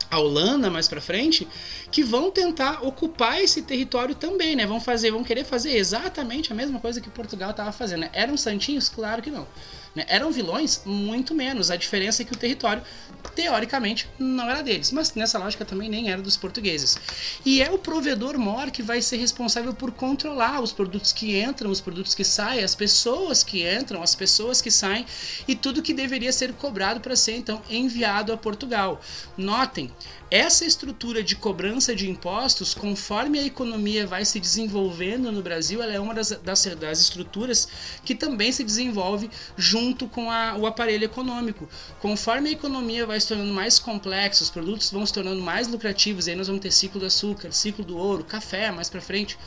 a 0.10 0.19
Holanda 0.19 0.69
mais 0.69 0.88
para 0.88 1.01
frente, 1.01 1.48
que 1.91 2.03
vão 2.03 2.31
tentar 2.31 2.84
ocupar 2.84 3.41
esse 3.41 3.62
território 3.62 4.15
também, 4.15 4.55
né? 4.55 4.65
Vão 4.65 4.79
fazer, 4.79 5.12
vão 5.12 5.24
querer 5.24 5.43
fazer 5.43 5.75
exatamente 5.75 6.51
a 6.51 6.55
mesma 6.55 6.79
coisa 6.79 7.01
que 7.01 7.10
Portugal 7.10 7.51
estava 7.51 7.72
fazendo. 7.72 8.01
Né? 8.01 8.10
Eram 8.13 8.38
santinhos? 8.38 8.88
Claro 8.89 9.22
que 9.22 9.29
não. 9.29 9.48
Né? 9.98 10.06
Eram 10.08 10.32
vilões? 10.32 10.84
Muito 10.86 11.34
menos. 11.34 11.72
A 11.72 11.75
diferença 11.75 12.22
é 12.22 12.25
que 12.25 12.32
o 12.32 12.38
território, 12.38 12.84
teoricamente, 13.34 14.08
não 14.20 14.48
era 14.48 14.62
deles. 14.62 14.92
Mas 14.92 15.16
nessa 15.16 15.39
lógica 15.39 15.66
também 15.66 15.89
nem 15.89 16.12
era 16.12 16.22
dos 16.22 16.38
portugueses. 16.38 16.96
E 17.44 17.63
é 17.63 17.72
o 17.72 17.80
provedor 17.80 18.38
mor 18.38 18.70
que 18.70 18.84
vai 18.84 19.01
ser 19.01 19.18
responsável 19.18 19.74
por 19.74 19.92
controlar 19.92 20.62
os 20.62 20.72
produtos 20.72 21.12
que 21.12 21.42
entram, 21.42 21.72
os 21.72 21.82
produtos 21.82 22.13
que 22.13 22.24
saem, 22.24 22.63
as 22.63 22.75
pessoas 22.75 23.42
que 23.44 23.68
entram, 23.68 24.04
as 24.04 24.13
pessoas 24.13 24.62
que 24.62 24.70
saem 24.70 25.04
e 25.48 25.56
tudo 25.56 25.82
que 25.82 25.96
deveria 25.96 26.32
ser 26.32 26.54
cobrado 26.54 27.00
para 27.00 27.16
ser 27.16 27.36
então 27.36 27.60
enviado 27.68 28.32
a 28.32 28.38
Portugal. 28.38 29.01
Notem, 29.36 29.92
essa 30.29 30.65
estrutura 30.65 31.24
de 31.24 31.36
cobrança 31.38 31.96
de 31.96 32.10
impostos, 32.10 32.74
conforme 32.74 33.39
a 33.39 33.46
economia 33.46 34.05
vai 34.05 34.25
se 34.25 34.39
desenvolvendo 34.39 35.31
no 35.31 35.41
Brasil, 35.41 35.81
ela 35.81 35.93
é 35.93 36.00
uma 36.00 36.13
das, 36.13 36.31
das, 36.31 36.65
das 36.75 37.00
estruturas 37.00 37.67
que 38.03 38.13
também 38.13 38.51
se 38.51 38.63
desenvolve 38.63 39.29
junto 39.55 40.05
com 40.07 40.29
a, 40.29 40.55
o 40.57 40.67
aparelho 40.67 41.05
econômico. 41.05 41.69
Conforme 42.01 42.50
a 42.50 42.51
economia 42.51 43.05
vai 43.05 43.19
se 43.22 43.29
tornando 43.29 43.53
mais 43.53 43.79
complexa, 43.79 44.43
os 44.43 44.50
produtos 44.50 44.91
vão 44.91 45.05
se 45.05 45.13
tornando 45.13 45.41
mais 45.41 45.69
lucrativos, 45.69 46.27
aí 46.27 46.36
nós 46.36 46.48
vamos 46.48 46.62
ter 46.62 46.72
ciclo 46.72 47.00
do 47.00 47.05
açúcar, 47.05 47.53
ciclo 47.53 47.86
do 47.86 47.98
ouro, 47.98 48.25
café 48.25 48.69
mais 48.69 48.89
para 48.89 49.00
frente. 49.00 49.38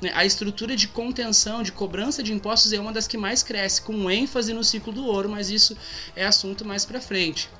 Né? 0.00 0.12
A 0.14 0.24
estrutura 0.24 0.76
de 0.76 0.86
contenção, 0.86 1.64
de 1.64 1.72
cobrança 1.72 2.22
de 2.22 2.32
impostos 2.32 2.72
é 2.72 2.78
uma 2.78 2.92
das 2.92 3.08
que 3.08 3.18
mais 3.18 3.42
cresce, 3.42 3.82
com 3.82 4.08
ênfase 4.08 4.52
no 4.52 4.62
ciclo 4.62 4.92
do 4.92 5.04
ouro, 5.04 5.28
mas 5.28 5.50
isso 5.50 5.76
é 6.14 6.24
assunto 6.24 6.64
mais 6.64 6.84
para 6.84 7.00
frente. 7.00 7.50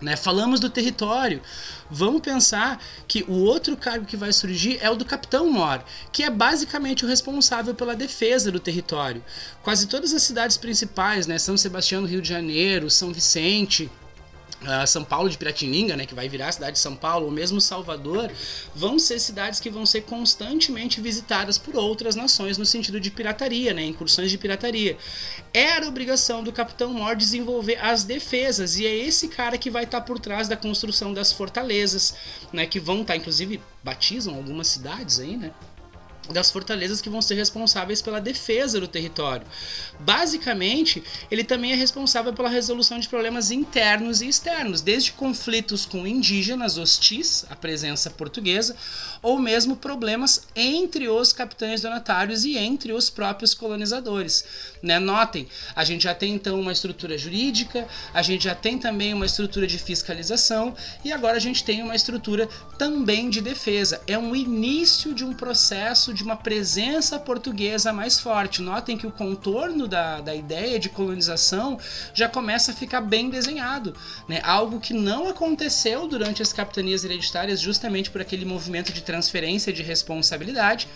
Né? 0.00 0.14
Falamos 0.16 0.60
do 0.60 0.68
território. 0.68 1.40
Vamos 1.90 2.20
pensar 2.20 2.82
que 3.08 3.24
o 3.28 3.44
outro 3.44 3.76
cargo 3.76 4.04
que 4.04 4.16
vai 4.16 4.32
surgir 4.32 4.78
é 4.82 4.90
o 4.90 4.96
do 4.96 5.04
capitão-mor, 5.04 5.82
que 6.12 6.22
é 6.22 6.30
basicamente 6.30 7.04
o 7.04 7.08
responsável 7.08 7.74
pela 7.74 7.94
defesa 7.94 8.50
do 8.50 8.60
território. 8.60 9.24
Quase 9.62 9.86
todas 9.86 10.12
as 10.12 10.22
cidades 10.22 10.56
principais, 10.56 11.26
né, 11.26 11.38
São 11.38 11.56
Sebastião 11.56 12.02
do 12.02 12.08
Rio 12.08 12.20
de 12.20 12.28
Janeiro, 12.28 12.90
São 12.90 13.12
Vicente, 13.12 13.90
Uh, 14.66 14.84
São 14.84 15.04
Paulo 15.04 15.30
de 15.30 15.38
Piratininga, 15.38 15.96
né, 15.96 16.04
que 16.04 16.14
vai 16.14 16.28
virar 16.28 16.48
a 16.48 16.52
cidade 16.52 16.72
de 16.72 16.78
São 16.80 16.96
Paulo, 16.96 17.26
ou 17.26 17.30
mesmo 17.30 17.60
Salvador, 17.60 18.32
vão 18.74 18.98
ser 18.98 19.20
cidades 19.20 19.60
que 19.60 19.70
vão 19.70 19.86
ser 19.86 20.00
constantemente 20.02 21.00
visitadas 21.00 21.56
por 21.56 21.76
outras 21.76 22.16
nações 22.16 22.58
no 22.58 22.66
sentido 22.66 22.98
de 22.98 23.08
pirataria, 23.08 23.72
né, 23.72 23.84
incursões 23.84 24.28
de 24.28 24.36
pirataria. 24.36 24.96
Era 25.54 25.86
obrigação 25.86 26.42
do 26.42 26.52
Capitão 26.52 26.92
Mor 26.92 27.14
desenvolver 27.14 27.76
as 27.76 28.02
defesas, 28.02 28.76
e 28.76 28.84
é 28.84 28.92
esse 28.92 29.28
cara 29.28 29.56
que 29.56 29.70
vai 29.70 29.84
estar 29.84 30.00
tá 30.00 30.06
por 30.06 30.18
trás 30.18 30.48
da 30.48 30.56
construção 30.56 31.14
das 31.14 31.30
fortalezas, 31.30 32.16
né, 32.52 32.66
que 32.66 32.80
vão 32.80 33.02
estar, 33.02 33.12
tá, 33.12 33.16
inclusive, 33.16 33.62
batizam 33.84 34.34
algumas 34.34 34.66
cidades 34.66 35.20
aí, 35.20 35.36
né, 35.36 35.52
das 36.30 36.50
fortalezas 36.50 37.00
que 37.00 37.08
vão 37.08 37.22
ser 37.22 37.34
responsáveis 37.34 38.02
pela 38.02 38.20
defesa 38.20 38.80
do 38.80 38.88
território. 38.88 39.46
Basicamente, 40.00 41.02
ele 41.30 41.44
também 41.44 41.72
é 41.72 41.74
responsável 41.74 42.32
pela 42.32 42.48
resolução 42.48 42.98
de 42.98 43.08
problemas 43.08 43.50
internos 43.50 44.20
e 44.20 44.28
externos, 44.28 44.80
desde 44.80 45.12
conflitos 45.12 45.86
com 45.86 46.06
indígenas 46.06 46.76
hostis 46.76 47.44
à 47.48 47.56
presença 47.56 48.10
portuguesa, 48.10 48.76
ou 49.22 49.38
mesmo 49.38 49.76
problemas 49.76 50.46
entre 50.54 51.08
os 51.08 51.32
capitães 51.32 51.80
donatários 51.80 52.44
e 52.44 52.56
entre 52.56 52.92
os 52.92 53.10
próprios 53.10 53.54
colonizadores. 53.54 54.44
Né? 54.82 54.98
Notem, 54.98 55.48
a 55.74 55.84
gente 55.84 56.04
já 56.04 56.14
tem 56.14 56.34
então 56.34 56.60
uma 56.60 56.72
estrutura 56.72 57.16
jurídica, 57.16 57.88
a 58.12 58.22
gente 58.22 58.44
já 58.44 58.54
tem 58.54 58.78
também 58.78 59.14
uma 59.14 59.26
estrutura 59.26 59.66
de 59.66 59.78
fiscalização 59.78 60.74
e 61.04 61.12
agora 61.12 61.36
a 61.36 61.40
gente 61.40 61.64
tem 61.64 61.82
uma 61.82 61.94
estrutura 61.94 62.48
também 62.78 63.30
de 63.30 63.40
defesa. 63.40 64.00
É 64.06 64.18
um 64.18 64.34
início 64.34 65.14
de 65.14 65.24
um 65.24 65.32
processo 65.32 66.12
de 66.16 66.24
uma 66.24 66.34
presença 66.34 67.18
portuguesa 67.18 67.92
mais 67.92 68.18
forte. 68.18 68.62
Notem 68.62 68.96
que 68.96 69.06
o 69.06 69.12
contorno 69.12 69.86
da, 69.86 70.20
da 70.20 70.34
ideia 70.34 70.78
de 70.78 70.88
colonização 70.88 71.78
já 72.12 72.28
começa 72.28 72.72
a 72.72 72.74
ficar 72.74 73.02
bem 73.02 73.30
desenhado. 73.30 73.94
Né? 74.26 74.40
Algo 74.42 74.80
que 74.80 74.94
não 74.94 75.28
aconteceu 75.28 76.08
durante 76.08 76.42
as 76.42 76.52
capitanias 76.52 77.04
hereditárias, 77.04 77.60
justamente 77.60 78.10
por 78.10 78.20
aquele 78.20 78.44
movimento 78.44 78.92
de 78.92 79.02
transferência 79.02 79.72
de 79.72 79.82
responsabilidade 79.82 80.88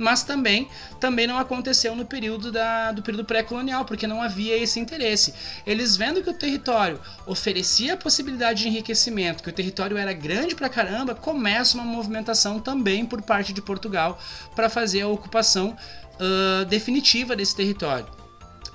mas 0.00 0.22
também 0.22 0.68
também 0.98 1.26
não 1.26 1.38
aconteceu 1.38 1.94
no 1.94 2.04
período 2.04 2.50
da, 2.50 2.90
do 2.90 3.02
período 3.02 3.24
pré-colonial, 3.24 3.84
porque 3.84 4.06
não 4.06 4.22
havia 4.22 4.56
esse 4.56 4.80
interesse. 4.80 5.34
Eles 5.66 5.96
vendo 5.96 6.22
que 6.22 6.30
o 6.30 6.34
território 6.34 6.98
oferecia 7.26 7.94
a 7.94 7.96
possibilidade 7.96 8.62
de 8.62 8.68
enriquecimento, 8.68 9.42
que 9.42 9.50
o 9.50 9.52
território 9.52 9.96
era 9.96 10.12
grande 10.12 10.54
pra 10.54 10.68
caramba, 10.68 11.14
começa 11.14 11.76
uma 11.76 11.84
movimentação 11.84 12.58
também 12.58 13.04
por 13.04 13.20
parte 13.22 13.52
de 13.52 13.60
Portugal 13.60 14.18
para 14.56 14.68
fazer 14.68 15.02
a 15.02 15.08
ocupação 15.08 15.76
uh, 16.16 16.64
definitiva 16.64 17.36
desse 17.36 17.54
território. 17.54 18.19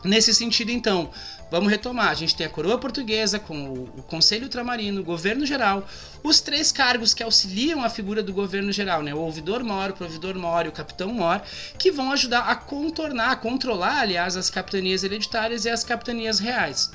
Nesse 0.06 0.34
sentido, 0.34 0.72
então, 0.72 1.10
Vamos 1.52 1.70
retomar. 1.70 2.10
A 2.10 2.14
gente 2.14 2.36
tem 2.36 2.46
a 2.46 2.50
coroa 2.50 2.78
portuguesa 2.78 3.40
com 3.40 3.72
o, 3.72 4.04
Conselho 4.04 4.44
Ultramarino, 4.44 5.02
o 5.02 5.04
governo 5.04 5.46
geral, 5.46 5.88
os 6.24 6.42
três 6.42 6.72
cargos 6.72 7.14
que 7.14 7.22
auxiliam 7.22 7.84
a 7.84 7.90
figura 7.90 8.24
do 8.24 8.34
governo 8.34 8.72
geral, 8.72 9.04
né? 9.04 9.14
O 9.14 9.20
ouvidor-mor, 9.20 9.92
o 9.92 9.94
provedor-mor 9.94 10.66
e 10.66 10.70
o 10.70 10.72
capitão-mor, 10.72 11.42
que 11.78 11.92
vão 11.92 12.12
ajudar 12.12 12.50
a 12.50 12.56
contornar, 12.56 13.32
a 13.32 13.36
controlar, 13.36 14.02
aliás, 14.02 14.36
as 14.36 14.50
capitanias 14.50 15.04
hereditárias 15.04 15.66
e 15.66 15.70
as 15.70 15.84
capitanias 15.84 16.40
reais. 16.40 16.92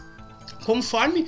Conforme 0.64 1.26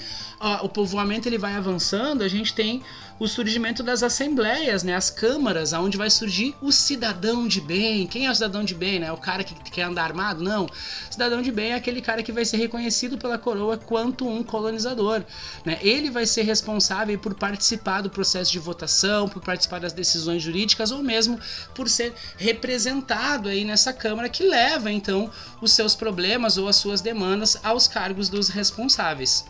o 0.62 0.68
povoamento 0.68 1.28
ele 1.28 1.38
vai 1.38 1.54
avançando, 1.54 2.22
a 2.22 2.28
gente 2.28 2.52
tem 2.52 2.82
o 3.18 3.28
surgimento 3.28 3.84
das 3.84 4.02
assembleias, 4.02 4.82
né, 4.82 4.96
as 4.96 5.08
câmaras, 5.08 5.72
aonde 5.72 5.96
vai 5.96 6.10
surgir 6.10 6.56
o 6.60 6.72
cidadão 6.72 7.46
de 7.46 7.60
bem. 7.60 8.04
Quem 8.08 8.26
é 8.26 8.30
o 8.30 8.34
cidadão 8.34 8.64
de 8.64 8.74
bem? 8.74 8.98
Né? 8.98 9.12
O 9.12 9.16
cara 9.16 9.44
que 9.44 9.54
quer 9.70 9.82
andar 9.82 10.02
armado? 10.02 10.42
Não. 10.42 10.68
Cidadão 11.08 11.40
de 11.40 11.52
bem 11.52 11.70
é 11.70 11.74
aquele 11.76 12.02
cara 12.02 12.24
que 12.24 12.32
vai 12.32 12.44
ser 12.44 12.56
reconhecido 12.56 13.16
pela 13.16 13.38
coroa 13.38 13.76
quanto 13.76 14.26
um 14.26 14.42
colonizador. 14.42 15.22
Né? 15.64 15.78
Ele 15.80 16.10
vai 16.10 16.26
ser 16.26 16.42
responsável 16.42 17.16
por 17.16 17.34
participar 17.34 18.00
do 18.00 18.10
processo 18.10 18.50
de 18.50 18.58
votação, 18.58 19.28
por 19.28 19.40
participar 19.40 19.78
das 19.78 19.92
decisões 19.92 20.42
jurídicas 20.42 20.90
ou 20.90 21.00
mesmo 21.00 21.38
por 21.76 21.88
ser 21.88 22.12
representado 22.36 23.48
aí 23.48 23.64
nessa 23.64 23.92
câmara 23.92 24.28
que 24.28 24.42
leva 24.42 24.90
então 24.90 25.30
os 25.60 25.70
seus 25.72 25.94
problemas 25.94 26.58
ou 26.58 26.66
as 26.66 26.74
suas 26.74 27.00
demandas 27.00 27.56
aos 27.62 27.86
cargos 27.86 28.28
dos 28.28 28.48
responsáveis. 28.48 29.44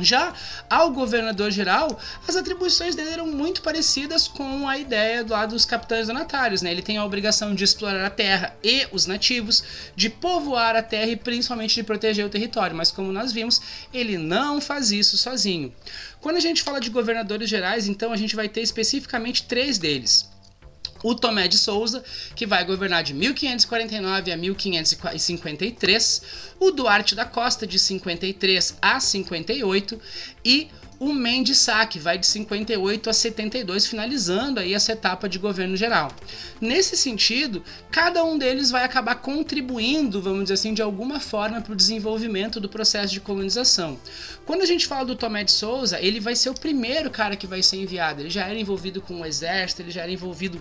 Já 0.00 0.34
ao 0.68 0.90
governador 0.90 1.50
geral, 1.50 1.98
as 2.26 2.36
atribuições 2.36 2.94
dele 2.94 3.10
eram 3.10 3.26
muito 3.26 3.62
parecidas 3.62 4.28
com 4.28 4.68
a 4.68 4.78
ideia 4.78 5.24
lado 5.28 5.50
dos 5.50 5.64
capitães 5.64 6.06
donatários. 6.06 6.62
Né? 6.62 6.70
Ele 6.70 6.82
tem 6.82 6.96
a 6.96 7.04
obrigação 7.04 7.54
de 7.54 7.64
explorar 7.64 8.04
a 8.04 8.10
terra 8.10 8.56
e 8.62 8.86
os 8.92 9.06
nativos, 9.06 9.62
de 9.94 10.08
povoar 10.08 10.76
a 10.76 10.82
terra 10.82 11.10
e 11.10 11.16
principalmente 11.16 11.74
de 11.74 11.82
proteger 11.82 12.24
o 12.24 12.30
território. 12.30 12.76
Mas 12.76 12.90
como 12.90 13.12
nós 13.12 13.32
vimos, 13.32 13.60
ele 13.92 14.18
não 14.18 14.60
faz 14.60 14.90
isso 14.90 15.16
sozinho. 15.16 15.72
Quando 16.20 16.36
a 16.36 16.40
gente 16.40 16.62
fala 16.62 16.80
de 16.80 16.90
governadores 16.90 17.48
gerais, 17.48 17.86
então 17.86 18.12
a 18.12 18.16
gente 18.16 18.34
vai 18.34 18.48
ter 18.48 18.62
especificamente 18.62 19.44
três 19.44 19.78
deles 19.78 20.28
o 21.02 21.14
Tomé 21.14 21.48
de 21.48 21.58
Souza, 21.58 22.02
que 22.34 22.46
vai 22.46 22.64
governar 22.64 23.02
de 23.02 23.14
1549 23.14 24.32
a 24.32 24.36
1553, 24.36 26.22
o 26.58 26.70
Duarte 26.70 27.14
da 27.14 27.24
Costa, 27.24 27.66
de 27.66 27.78
53 27.78 28.76
a 28.80 29.00
58, 29.00 30.00
e 30.44 30.68
o 31.00 31.12
Mendes 31.12 31.58
Sá, 31.58 31.86
que 31.86 31.98
vai 31.98 32.18
de 32.18 32.26
58 32.26 33.08
a 33.08 33.12
72, 33.12 33.86
finalizando 33.86 34.58
aí 34.58 34.74
essa 34.74 34.92
etapa 34.92 35.28
de 35.28 35.38
governo 35.38 35.76
geral. 35.76 36.10
Nesse 36.60 36.96
sentido, 36.96 37.62
cada 37.90 38.24
um 38.24 38.36
deles 38.36 38.70
vai 38.70 38.82
acabar 38.82 39.14
contribuindo, 39.16 40.20
vamos 40.20 40.42
dizer 40.42 40.54
assim, 40.54 40.74
de 40.74 40.82
alguma 40.82 41.20
forma 41.20 41.60
para 41.60 41.72
o 41.72 41.76
desenvolvimento 41.76 42.58
do 42.58 42.68
processo 42.68 43.12
de 43.12 43.20
colonização. 43.20 43.98
Quando 44.44 44.62
a 44.62 44.66
gente 44.66 44.86
fala 44.86 45.04
do 45.04 45.14
Tomé 45.14 45.44
de 45.44 45.52
Souza, 45.52 46.00
ele 46.00 46.18
vai 46.18 46.34
ser 46.34 46.50
o 46.50 46.54
primeiro 46.54 47.10
cara 47.10 47.36
que 47.36 47.46
vai 47.46 47.62
ser 47.62 47.76
enviado. 47.76 48.20
Ele 48.20 48.30
já 48.30 48.46
era 48.46 48.58
envolvido 48.58 49.00
com 49.00 49.20
o 49.20 49.26
exército, 49.26 49.82
ele 49.82 49.92
já 49.92 50.02
era 50.02 50.10
envolvido 50.10 50.60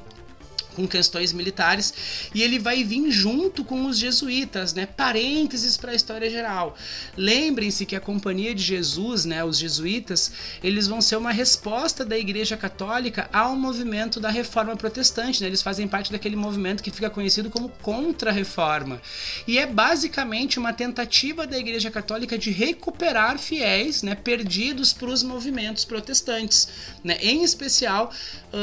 com 0.77 0.87
questões 0.87 1.33
militares 1.33 1.91
e 2.35 2.43
ele 2.43 2.59
vai 2.59 2.83
vir 2.83 3.09
junto 3.09 3.65
com 3.65 3.87
os 3.87 3.97
jesuítas, 3.97 4.75
né? 4.75 4.85
Parênteses 4.85 5.75
para 5.75 5.91
a 5.91 5.95
história 5.95 6.29
geral. 6.29 6.77
Lembrem-se 7.17 7.83
que 7.83 7.95
a 7.95 7.99
Companhia 7.99 8.53
de 8.53 8.61
Jesus, 8.61 9.25
né, 9.25 9.43
os 9.43 9.57
jesuítas, 9.57 10.31
eles 10.63 10.85
vão 10.85 11.01
ser 11.01 11.15
uma 11.15 11.31
resposta 11.31 12.05
da 12.05 12.15
Igreja 12.15 12.55
Católica 12.55 13.27
ao 13.33 13.55
movimento 13.55 14.19
da 14.19 14.29
Reforma 14.29 14.77
Protestante, 14.77 15.41
né? 15.41 15.47
Eles 15.47 15.63
fazem 15.63 15.87
parte 15.87 16.11
daquele 16.11 16.35
movimento 16.35 16.83
que 16.83 16.91
fica 16.91 17.09
conhecido 17.09 17.49
como 17.49 17.69
Contra-Reforma. 17.81 19.01
E 19.47 19.57
é 19.57 19.65
basicamente 19.65 20.59
uma 20.59 20.73
tentativa 20.73 21.47
da 21.47 21.57
Igreja 21.57 21.89
Católica 21.89 22.37
de 22.37 22.51
recuperar 22.51 23.39
fiéis, 23.39 24.03
né, 24.03 24.13
perdidos 24.13 24.93
para 24.93 25.09
os 25.09 25.23
movimentos 25.23 25.83
protestantes, 25.83 26.67
né? 27.03 27.17
Em 27.19 27.43
especial, 27.43 28.11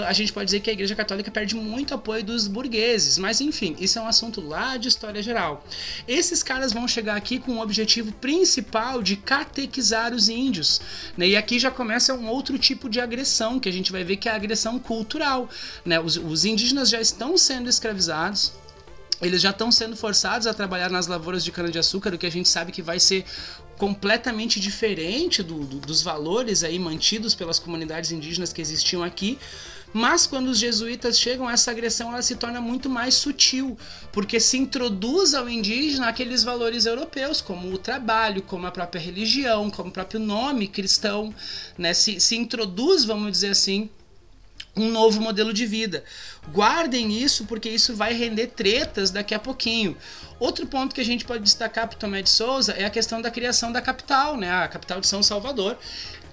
a 0.07 0.13
gente 0.13 0.33
pode 0.33 0.45
dizer 0.45 0.61
que 0.61 0.71
a 0.71 0.73
Igreja 0.73 0.95
Católica 0.95 1.29
perde 1.29 1.57
muito 1.57 1.93
apoio 2.05 2.23
dos 2.23 2.47
burgueses. 2.47 3.17
Mas 3.17 3.41
enfim, 3.41 3.75
isso 3.81 3.99
é 3.99 4.03
um 4.03 4.07
assunto 4.07 4.43
lá 4.43 4.77
de 4.77 4.89
história 4.89 5.23
geral. 5.23 5.65
Esses 6.07 6.43
caras 6.43 6.73
vão 6.73 6.87
chegar 6.87 7.17
aqui 7.17 7.39
com 7.39 7.53
o 7.53 7.61
objetivo 7.61 8.13
principal 8.13 9.03
de 9.03 9.17
catequizar 9.17 10.13
os 10.13 10.29
índios. 10.29 10.81
Né? 11.17 11.29
E 11.29 11.37
aqui 11.37 11.59
já 11.59 11.71
começa 11.71 12.13
um 12.13 12.29
outro 12.29 12.59
tipo 12.59 12.89
de 12.91 13.01
agressão, 13.01 13.59
que 13.59 13.69
a 13.69 13.73
gente 13.73 13.91
vai 13.91 14.05
ver 14.05 14.19
que 14.19 14.29
é 14.29 14.33
a 14.33 14.37
agressão 14.37 14.79
cultural. 14.79 15.49
Né? 15.85 15.99
Os, 15.99 16.17
os 16.19 16.45
indígenas 16.45 16.91
já 16.91 17.01
estão 17.01 17.39
sendo 17.39 17.69
escravizados 17.69 18.53
eles 19.23 19.41
já 19.41 19.51
estão 19.51 19.71
sendo 19.71 19.97
forçados 19.97 20.47
a 20.47 20.53
trabalhar 20.53 20.91
nas 20.91 21.07
lavouras 21.07 21.45
de 21.45 21.53
cana-de-açúcar, 21.53 22.13
o 22.13 22.19
que 22.19 22.27
a 22.27 22.31
gente 22.31 22.49
sabe 22.49 22.73
que 22.73 22.83
vai 22.83 22.99
ser 22.99 23.25
completamente 23.79 24.61
diferente 24.61 25.43
do, 25.43 25.65
do, 25.65 25.79
dos 25.79 26.03
valores 26.03 26.63
aí 26.63 26.79
mantidos 26.79 27.35
pelas 27.35 27.59
comunidades 27.59 28.11
indígenas 28.11 28.53
que 28.53 28.61
existiam 28.61 29.03
aqui. 29.03 29.39
Mas 29.97 30.27
quando 30.27 30.49
os 30.49 30.59
jesuítas 30.59 31.17
chegam, 31.17 31.49
essa 31.49 31.71
agressão 31.71 32.11
ela 32.11 32.21
se 32.21 32.35
torna 32.35 32.61
muito 32.61 32.91
mais 32.91 33.15
sutil, 33.15 33.79
porque 34.11 34.41
se 34.41 34.59
introduz 34.59 35.35
ao 35.35 35.49
indígena 35.49 36.09
aqueles 36.09 36.43
valores 36.43 36.85
europeus, 36.85 37.41
como 37.41 37.73
o 37.73 37.79
trabalho, 37.79 38.43
como 38.43 38.67
a 38.67 38.73
própria 38.73 39.01
religião, 39.01 39.71
como 39.71 39.91
o 39.91 39.93
próprio 39.93 40.19
nome 40.19 40.67
cristão, 40.67 41.33
né? 41.79 41.95
se, 41.95 42.19
se 42.19 42.35
introduz, 42.35 43.05
vamos 43.05 43.31
dizer 43.31 43.51
assim, 43.51 43.89
um 44.77 44.91
novo 44.91 45.21
modelo 45.21 45.53
de 45.53 45.65
vida. 45.65 46.03
Guardem 46.49 47.17
isso 47.17 47.45
porque 47.45 47.69
isso 47.69 47.95
vai 47.95 48.13
render 48.13 48.49
tretas 48.49 49.13
daqui 49.13 49.33
a 49.33 49.39
pouquinho. 49.39 49.97
Outro 50.41 50.67
ponto 50.67 50.93
que 50.93 51.01
a 51.01 51.05
gente 51.05 51.25
pode 51.25 51.45
destacar 51.45 51.87
para 51.87 51.97
Tomé 51.97 52.21
de 52.21 52.31
Souza 52.31 52.73
é 52.73 52.85
a 52.85 52.91
questão 52.91 53.23
da 53.23 53.31
criação 53.31 53.71
da 53.71 53.81
capital, 53.81 54.37
né? 54.37 54.51
A 54.51 54.67
capital 54.67 55.01
de 55.01 55.07
São 55.07 55.23
Salvador, 55.23 55.79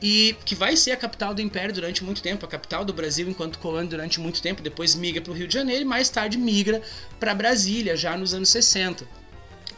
e 0.02 0.36
que 0.44 0.56
vai 0.56 0.76
ser 0.76 0.92
a 0.92 0.98
capital 0.98 1.34
do 1.34 1.42
Império 1.42 1.74
durante 1.74 2.04
muito 2.04 2.22
tempo, 2.22 2.46
a 2.46 2.50
capital 2.50 2.84
do 2.84 2.92
Brasil 2.92 3.30
enquanto 3.30 3.60
colônia 3.60 3.90
durante 3.90 4.20
muito 4.20 4.42
tempo, 4.42 4.62
depois 4.62 4.96
migra 4.96 5.22
para 5.22 5.32
o 5.32 5.36
Rio 5.36 5.48
de 5.48 5.54
Janeiro 5.54 5.84
e 5.84 5.86
mais 5.86 6.10
tarde 6.10 6.38
migra 6.38 6.82
para 7.20 7.36
Brasília, 7.36 7.96
já 7.96 8.18
nos 8.18 8.34
anos 8.34 8.50
60 8.50 9.22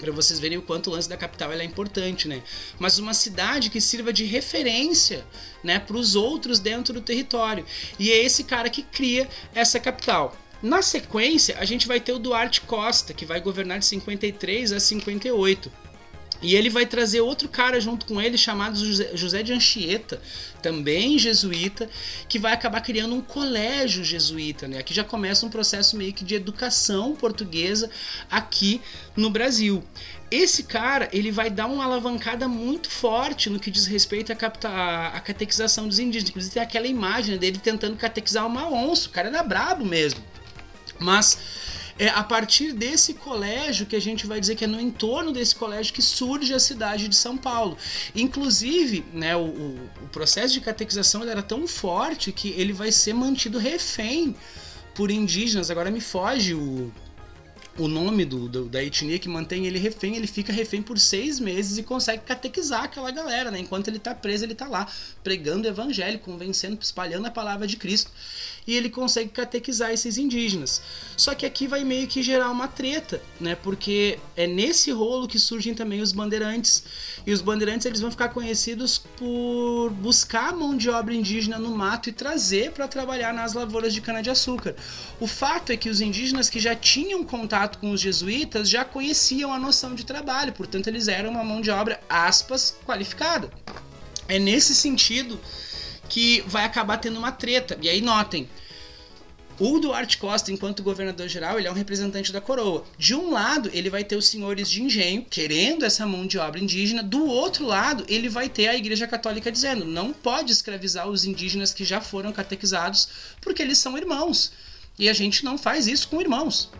para 0.03 0.11
vocês 0.11 0.37
verem 0.37 0.57
o 0.57 0.61
quanto 0.61 0.89
o 0.89 0.93
lance 0.93 1.07
da 1.07 1.15
capital 1.15 1.53
é 1.53 1.63
importante, 1.63 2.27
né? 2.27 2.43
Mas 2.77 2.99
uma 2.99 3.13
cidade 3.13 3.69
que 3.69 3.79
sirva 3.79 4.11
de 4.11 4.25
referência, 4.25 5.25
né, 5.63 5.79
para 5.79 5.95
os 5.95 6.13
outros 6.13 6.59
dentro 6.59 6.93
do 6.93 6.99
território. 6.99 7.65
E 7.97 8.11
é 8.11 8.21
esse 8.21 8.43
cara 8.43 8.69
que 8.69 8.83
cria 8.83 9.29
essa 9.55 9.79
capital. 9.79 10.35
Na 10.61 10.81
sequência, 10.81 11.57
a 11.57 11.65
gente 11.65 11.87
vai 11.87 11.99
ter 12.01 12.11
o 12.11 12.19
Duarte 12.19 12.61
Costa, 12.61 13.13
que 13.13 13.25
vai 13.25 13.39
governar 13.39 13.79
de 13.79 13.85
53 13.85 14.73
a 14.73 14.79
58. 14.79 15.71
E 16.43 16.55
ele 16.55 16.69
vai 16.69 16.85
trazer 16.85 17.21
outro 17.21 17.47
cara 17.47 17.79
junto 17.79 18.05
com 18.05 18.21
ele 18.21 18.37
chamado 18.37 18.77
José 19.15 19.41
de 19.41 19.53
Anchieta, 19.53 20.21
também 20.61 21.17
jesuíta, 21.17 21.89
que 22.27 22.37
vai 22.37 22.51
acabar 22.51 22.81
criando 22.81 23.15
um 23.15 23.21
colégio 23.21 24.03
jesuíta, 24.03 24.67
né? 24.67 24.77
Aqui 24.77 24.93
já 24.93 25.03
começa 25.05 25.45
um 25.45 25.49
processo 25.49 25.95
meio 25.95 26.13
que 26.13 26.23
de 26.23 26.35
educação 26.35 27.15
portuguesa 27.15 27.89
aqui 28.29 28.81
no 29.15 29.29
Brasil. 29.29 29.83
Esse 30.29 30.63
cara, 30.63 31.07
ele 31.13 31.31
vai 31.31 31.49
dar 31.49 31.67
uma 31.67 31.85
alavancada 31.85 32.47
muito 32.47 32.89
forte 32.89 33.49
no 33.49 33.59
que 33.59 33.71
diz 33.71 33.85
respeito 33.85 34.31
à, 34.31 35.19
catequização 35.21 35.87
dos 35.87 35.99
indígenas. 35.99 36.29
Inclusive 36.29 36.53
tem 36.55 36.63
aquela 36.63 36.87
imagem 36.87 37.37
dele 37.37 37.57
tentando 37.57 37.95
catequizar 37.95 38.45
uma 38.45 38.67
onça, 38.67 39.07
o 39.07 39.11
cara 39.11 39.29
era 39.29 39.43
brabo 39.43 39.85
mesmo. 39.85 40.21
Mas 40.99 41.37
é 41.97 42.07
a 42.09 42.23
partir 42.23 42.73
desse 42.73 43.13
colégio 43.13 43.85
que 43.85 43.95
a 43.95 44.01
gente 44.01 44.25
vai 44.25 44.39
dizer 44.39 44.55
que 44.55 44.63
é 44.63 44.67
no 44.67 44.79
entorno 44.79 45.31
desse 45.31 45.55
colégio 45.55 45.93
que 45.93 46.01
surge 46.01 46.53
a 46.53 46.59
cidade 46.59 47.07
de 47.07 47.15
São 47.15 47.37
Paulo. 47.37 47.77
Inclusive, 48.15 49.05
né, 49.13 49.35
o, 49.35 49.45
o, 49.45 50.09
processo 50.11 50.53
de 50.53 50.61
catequização 50.61 51.23
era 51.23 51.43
tão 51.43 51.67
forte 51.67 52.31
que 52.31 52.49
ele 52.49 52.73
vai 52.73 52.91
ser 52.91 53.13
mantido 53.13 53.57
refém 53.57 54.35
por 54.95 55.11
indígenas. 55.11 55.69
Agora 55.69 55.91
me 55.91 56.01
foge 56.01 56.53
o, 56.53 56.91
o 57.77 57.87
nome 57.87 58.23
do, 58.23 58.47
do, 58.47 58.65
da 58.65 58.83
etnia 58.83 59.17
que 59.17 59.27
mantém 59.27 59.65
ele 59.65 59.79
refém, 59.79 60.15
ele 60.15 60.27
fica 60.27 60.53
refém 60.53 60.81
por 60.81 60.99
seis 60.99 61.39
meses 61.39 61.77
e 61.77 61.83
consegue 61.83 62.23
catequizar 62.23 62.83
aquela 62.83 63.09
galera, 63.09 63.49
né? 63.49 63.59
Enquanto 63.59 63.87
ele 63.87 63.97
está 63.97 64.13
preso, 64.13 64.45
ele 64.45 64.53
está 64.53 64.67
lá 64.67 64.87
pregando 65.23 65.67
o 65.67 65.71
evangelho, 65.71 66.19
convencendo, 66.19 66.77
espalhando 66.81 67.25
a 67.25 67.31
palavra 67.31 67.65
de 67.65 67.75
Cristo 67.77 68.11
e 68.65 68.75
ele 68.75 68.89
consegue 68.89 69.29
catequizar 69.29 69.91
esses 69.91 70.17
indígenas. 70.17 70.81
Só 71.17 71.35
que 71.35 71.45
aqui 71.45 71.67
vai 71.67 71.83
meio 71.83 72.07
que 72.07 72.23
gerar 72.23 72.49
uma 72.49 72.67
treta, 72.67 73.21
né? 73.39 73.55
Porque 73.55 74.17
é 74.35 74.47
nesse 74.47 74.91
rolo 74.91 75.27
que 75.27 75.39
surgem 75.39 75.73
também 75.73 76.01
os 76.01 76.11
bandeirantes. 76.11 76.83
E 77.25 77.31
os 77.31 77.41
bandeirantes 77.41 77.85
eles 77.85 77.99
vão 77.99 78.11
ficar 78.11 78.29
conhecidos 78.29 78.97
por 79.17 79.89
buscar 79.91 80.53
mão 80.53 80.75
de 80.75 80.89
obra 80.89 81.13
indígena 81.13 81.59
no 81.59 81.75
mato 81.75 82.09
e 82.09 82.13
trazer 82.13 82.71
para 82.71 82.87
trabalhar 82.87 83.33
nas 83.33 83.53
lavouras 83.53 83.93
de 83.93 84.01
cana-de-açúcar. 84.01 84.75
O 85.19 85.27
fato 85.27 85.71
é 85.71 85.77
que 85.77 85.89
os 85.89 86.01
indígenas 86.01 86.49
que 86.49 86.59
já 86.59 86.75
tinham 86.75 87.23
contato 87.23 87.62
com 87.67 87.91
os 87.91 88.01
jesuítas 88.01 88.69
já 88.69 88.85
conheciam 88.85 89.53
a 89.53 89.59
noção 89.59 89.95
de 89.95 90.05
trabalho, 90.05 90.53
portanto 90.53 90.87
eles 90.87 91.07
eram 91.07 91.31
uma 91.31 91.43
mão 91.43 91.61
de 91.61 91.71
obra 91.71 91.99
aspas 92.09 92.77
qualificada. 92.85 93.49
É 94.27 94.39
nesse 94.39 94.73
sentido 94.73 95.39
que 96.09 96.41
vai 96.47 96.63
acabar 96.63 96.97
tendo 96.97 97.17
uma 97.17 97.31
treta. 97.31 97.77
E 97.81 97.89
aí 97.89 98.01
notem, 98.01 98.47
o 99.59 99.79
Duarte 99.79 100.17
Costa, 100.17 100.51
enquanto 100.51 100.81
governador 100.81 101.27
geral, 101.27 101.59
ele 101.59 101.67
é 101.67 101.71
um 101.71 101.75
representante 101.75 102.33
da 102.33 102.41
coroa. 102.41 102.83
De 102.97 103.13
um 103.13 103.31
lado, 103.31 103.69
ele 103.71 103.89
vai 103.89 104.03
ter 104.03 104.15
os 104.15 104.27
senhores 104.27 104.69
de 104.69 104.81
engenho 104.81 105.23
querendo 105.29 105.85
essa 105.85 106.05
mão 106.07 106.25
de 106.25 106.39
obra 106.39 106.59
indígena. 106.59 107.03
Do 107.03 107.25
outro 107.25 107.65
lado, 107.65 108.03
ele 108.07 108.29
vai 108.29 108.49
ter 108.49 108.67
a 108.67 108.75
Igreja 108.75 109.05
Católica 109.05 109.51
dizendo: 109.51 109.85
não 109.85 110.11
pode 110.11 110.51
escravizar 110.51 111.07
os 111.07 111.23
indígenas 111.23 111.71
que 111.71 111.85
já 111.85 112.01
foram 112.01 112.33
catequizados, 112.33 113.07
porque 113.41 113.61
eles 113.61 113.77
são 113.77 113.97
irmãos. 113.97 114.51
E 114.97 115.07
a 115.07 115.13
gente 115.13 115.45
não 115.45 115.57
faz 115.57 115.87
isso 115.87 116.07
com 116.07 116.19
irmãos. 116.19 116.71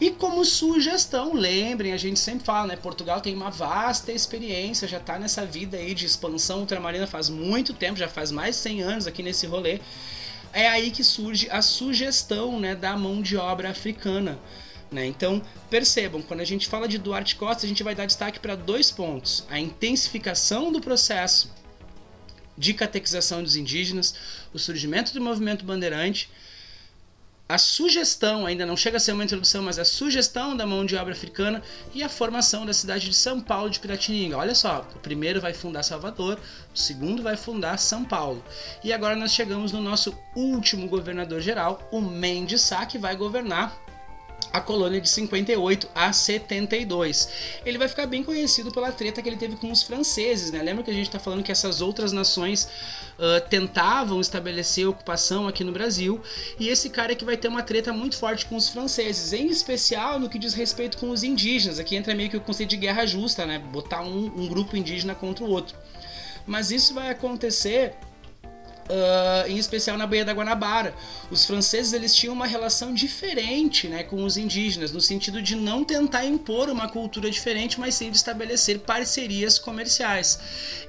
E 0.00 0.10
como 0.10 0.44
sugestão, 0.44 1.34
lembrem, 1.34 1.92
a 1.92 1.96
gente 1.96 2.18
sempre 2.18 2.44
fala, 2.44 2.68
né? 2.68 2.76
Portugal 2.76 3.20
tem 3.20 3.34
uma 3.34 3.50
vasta 3.50 4.12
experiência, 4.12 4.88
já 4.88 4.98
está 4.98 5.18
nessa 5.18 5.46
vida 5.46 5.76
aí 5.76 5.94
de 5.94 6.04
expansão 6.04 6.60
ultramarina 6.60 7.06
faz 7.06 7.28
muito 7.28 7.72
tempo, 7.72 7.98
já 7.98 8.08
faz 8.08 8.30
mais 8.30 8.56
de 8.56 8.62
100 8.62 8.82
anos 8.82 9.06
aqui 9.06 9.22
nesse 9.22 9.46
rolê. 9.46 9.80
É 10.52 10.68
aí 10.68 10.90
que 10.90 11.02
surge 11.02 11.48
a 11.50 11.62
sugestão 11.62 12.60
né, 12.60 12.74
da 12.74 12.96
mão 12.96 13.22
de 13.22 13.36
obra 13.36 13.70
africana. 13.70 14.38
Né? 14.90 15.06
Então, 15.06 15.42
percebam, 15.70 16.22
quando 16.22 16.40
a 16.40 16.44
gente 16.44 16.68
fala 16.68 16.86
de 16.86 16.98
Duarte 16.98 17.34
Costa, 17.36 17.66
a 17.66 17.68
gente 17.68 17.82
vai 17.82 17.94
dar 17.94 18.06
destaque 18.06 18.38
para 18.38 18.54
dois 18.54 18.90
pontos: 18.90 19.44
a 19.48 19.58
intensificação 19.58 20.70
do 20.70 20.80
processo 20.80 21.52
de 22.56 22.72
catequização 22.72 23.42
dos 23.42 23.56
indígenas, 23.56 24.14
o 24.52 24.58
surgimento 24.58 25.12
do 25.12 25.20
movimento 25.20 25.64
bandeirante 25.64 26.30
a 27.46 27.58
sugestão, 27.58 28.46
ainda 28.46 28.64
não 28.64 28.76
chega 28.76 28.96
a 28.96 29.00
ser 29.00 29.12
uma 29.12 29.24
introdução, 29.24 29.62
mas 29.62 29.78
a 29.78 29.84
sugestão 29.84 30.56
da 30.56 30.66
mão 30.66 30.84
de 30.86 30.96
obra 30.96 31.12
africana 31.12 31.62
e 31.92 32.02
a 32.02 32.08
formação 32.08 32.64
da 32.64 32.72
cidade 32.72 33.08
de 33.08 33.14
São 33.14 33.38
Paulo 33.38 33.68
de 33.68 33.80
Piratininga. 33.80 34.38
Olha 34.38 34.54
só, 34.54 34.88
o 34.94 34.98
primeiro 34.98 35.42
vai 35.42 35.52
fundar 35.52 35.82
Salvador, 35.82 36.40
o 36.74 36.78
segundo 36.78 37.22
vai 37.22 37.36
fundar 37.36 37.78
São 37.78 38.02
Paulo. 38.02 38.42
E 38.82 38.94
agora 38.94 39.14
nós 39.14 39.32
chegamos 39.32 39.72
no 39.72 39.82
nosso 39.82 40.16
último 40.34 40.88
governador 40.88 41.40
geral, 41.42 41.86
o 41.92 42.00
Mendes 42.00 42.62
Sá, 42.62 42.86
que 42.86 42.96
vai 42.96 43.14
governar 43.14 43.83
a 44.52 44.60
colônia 44.60 45.00
de 45.00 45.08
58 45.08 45.88
a 45.94 46.12
72. 46.12 47.28
Ele 47.64 47.78
vai 47.78 47.88
ficar 47.88 48.06
bem 48.06 48.22
conhecido 48.22 48.70
pela 48.70 48.92
treta 48.92 49.22
que 49.22 49.28
ele 49.28 49.36
teve 49.36 49.56
com 49.56 49.70
os 49.70 49.82
franceses, 49.82 50.50
né? 50.50 50.62
Lembra 50.62 50.84
que 50.84 50.90
a 50.90 50.94
gente 50.94 51.06
está 51.06 51.18
falando 51.18 51.42
que 51.42 51.52
essas 51.52 51.80
outras 51.80 52.12
nações 52.12 52.68
uh, 53.18 53.48
tentavam 53.48 54.20
estabelecer 54.20 54.86
ocupação 54.86 55.48
aqui 55.48 55.64
no 55.64 55.72
Brasil 55.72 56.20
e 56.58 56.68
esse 56.68 56.90
cara 56.90 57.12
é 57.12 57.14
que 57.14 57.24
vai 57.24 57.36
ter 57.36 57.48
uma 57.48 57.62
treta 57.62 57.92
muito 57.92 58.16
forte 58.16 58.46
com 58.46 58.56
os 58.56 58.68
franceses, 58.68 59.32
em 59.32 59.48
especial 59.48 60.18
no 60.18 60.28
que 60.28 60.38
diz 60.38 60.54
respeito 60.54 60.98
com 60.98 61.10
os 61.10 61.22
indígenas. 61.22 61.78
Aqui 61.78 61.96
entra 61.96 62.14
meio 62.14 62.30
que 62.30 62.36
o 62.36 62.40
conceito 62.40 62.70
de 62.70 62.76
guerra 62.76 63.06
justa, 63.06 63.46
né? 63.46 63.58
Botar 63.58 64.02
um, 64.02 64.26
um 64.36 64.48
grupo 64.48 64.76
indígena 64.76 65.14
contra 65.14 65.44
o 65.44 65.50
outro. 65.50 65.76
Mas 66.46 66.70
isso 66.70 66.92
vai 66.92 67.10
acontecer 67.10 67.94
Uh, 68.84 69.48
em 69.48 69.56
especial 69.56 69.96
na 69.96 70.06
Baía 70.06 70.26
da 70.26 70.34
Guanabara. 70.34 70.94
Os 71.30 71.46
franceses 71.46 71.94
eles 71.94 72.14
tinham 72.14 72.34
uma 72.34 72.46
relação 72.46 72.92
diferente 72.92 73.88
né, 73.88 74.02
com 74.02 74.22
os 74.22 74.36
indígenas, 74.36 74.92
no 74.92 75.00
sentido 75.00 75.40
de 75.40 75.56
não 75.56 75.82
tentar 75.82 76.26
impor 76.26 76.68
uma 76.68 76.86
cultura 76.86 77.30
diferente, 77.30 77.80
mas 77.80 77.94
sim 77.94 78.10
de 78.10 78.18
estabelecer 78.18 78.80
parcerias 78.80 79.58
comerciais. 79.58 80.38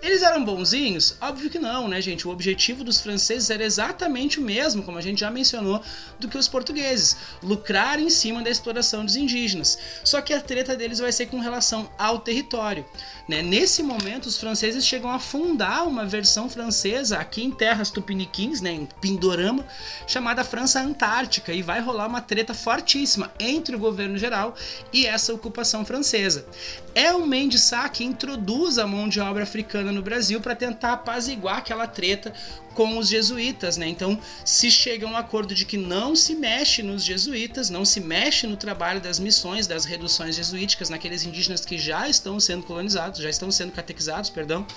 Eles 0.01 0.23
eram 0.23 0.43
bonzinhos? 0.43 1.15
Óbvio 1.21 1.49
que 1.49 1.57
não, 1.57 1.87
né, 1.87 2.01
gente? 2.01 2.27
O 2.27 2.31
objetivo 2.31 2.83
dos 2.83 2.99
franceses 2.99 3.49
era 3.49 3.63
exatamente 3.63 4.41
o 4.41 4.43
mesmo, 4.43 4.83
como 4.83 4.97
a 4.97 5.01
gente 5.01 5.21
já 5.21 5.31
mencionou, 5.31 5.81
do 6.19 6.27
que 6.27 6.37
os 6.37 6.49
portugueses: 6.49 7.15
lucrar 7.41 7.97
em 7.97 8.09
cima 8.09 8.43
da 8.43 8.49
exploração 8.49 9.05
dos 9.05 9.15
indígenas. 9.15 9.77
Só 10.03 10.21
que 10.21 10.33
a 10.33 10.41
treta 10.41 10.75
deles 10.75 10.99
vai 10.99 11.13
ser 11.13 11.27
com 11.27 11.39
relação 11.39 11.89
ao 11.97 12.19
território. 12.19 12.85
Né? 13.27 13.41
Nesse 13.41 13.81
momento, 13.81 14.25
os 14.25 14.37
franceses 14.37 14.85
chegam 14.85 15.09
a 15.09 15.19
fundar 15.19 15.87
uma 15.87 16.05
versão 16.05 16.49
francesa 16.49 17.17
aqui 17.17 17.43
em 17.43 17.51
terra 17.51 17.84
terras 17.85 17.89
tupiniquins, 17.89 18.61
né, 18.61 18.71
em 18.71 18.85
Pindorama, 19.01 19.65
chamada 20.07 20.43
França 20.43 20.81
Antártica, 20.81 21.53
e 21.53 21.61
vai 21.61 21.79
rolar 21.79 22.07
uma 22.07 22.21
treta 22.21 22.53
fortíssima 22.53 23.31
entre 23.39 23.75
o 23.75 23.79
governo 23.79 24.17
geral 24.17 24.55
e 24.91 25.05
essa 25.05 25.33
ocupação 25.33 25.85
francesa. 25.85 26.45
É 26.93 27.13
o 27.13 27.25
Mendes 27.25 27.61
Sá 27.61 27.87
que 27.89 28.03
introduz 28.03 28.77
a 28.77 28.87
mão 28.87 29.07
de 29.07 29.19
obra 29.19 29.43
africana 29.43 29.91
no 29.91 30.01
Brasil 30.01 30.39
para 30.41 30.55
tentar 30.55 30.93
apaziguar 30.93 31.57
aquela 31.57 31.87
treta 31.87 32.33
com 32.73 32.97
os 32.97 33.07
jesuítas, 33.07 33.77
né? 33.77 33.87
Então, 33.87 34.19
se 34.43 34.69
chega 34.69 35.07
a 35.07 35.09
um 35.09 35.15
acordo 35.15 35.55
de 35.55 35.65
que 35.65 35.77
não 35.77 36.13
se 36.13 36.35
mexe 36.35 36.83
nos 36.83 37.05
jesuítas, 37.05 37.69
não 37.69 37.85
se 37.85 38.01
mexe 38.01 38.45
no 38.45 38.57
trabalho 38.57 38.99
das 38.99 39.17
missões, 39.17 39.65
das 39.65 39.85
reduções 39.85 40.35
jesuíticas 40.35 40.89
naqueles 40.89 41.23
indígenas 41.23 41.65
que 41.65 41.77
já 41.77 42.09
estão 42.09 42.37
sendo 42.37 42.63
colonizados, 42.63 43.21
já 43.21 43.29
estão 43.29 43.49
sendo 43.49 43.71
catequizados, 43.71 44.29
perdão, 44.29 44.67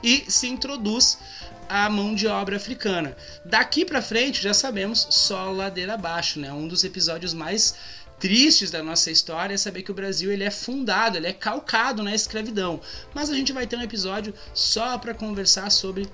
e 0.00 0.24
se 0.28 0.46
introduz 0.46 1.18
a 1.70 1.88
mão 1.88 2.16
de 2.16 2.26
obra 2.26 2.56
africana. 2.56 3.16
Daqui 3.44 3.84
para 3.84 4.02
frente, 4.02 4.42
já 4.42 4.52
sabemos, 4.52 5.06
só 5.08 5.52
ladeira 5.52 5.94
abaixo, 5.94 6.40
né? 6.40 6.52
Um 6.52 6.66
dos 6.66 6.82
episódios 6.82 7.32
mais 7.32 7.76
tristes 8.18 8.72
da 8.72 8.82
nossa 8.82 9.08
história 9.08 9.54
é 9.54 9.56
saber 9.56 9.84
que 9.84 9.90
o 9.92 9.94
Brasil 9.94 10.32
ele 10.32 10.42
é 10.42 10.50
fundado, 10.50 11.16
ele 11.16 11.28
é 11.28 11.32
calcado 11.32 12.02
na 12.02 12.12
escravidão. 12.12 12.80
Mas 13.14 13.30
a 13.30 13.34
gente 13.34 13.52
vai 13.52 13.68
ter 13.68 13.76
um 13.76 13.82
episódio 13.82 14.34
só 14.52 14.98
para 14.98 15.14
conversar 15.14 15.70
sobre 15.70 16.08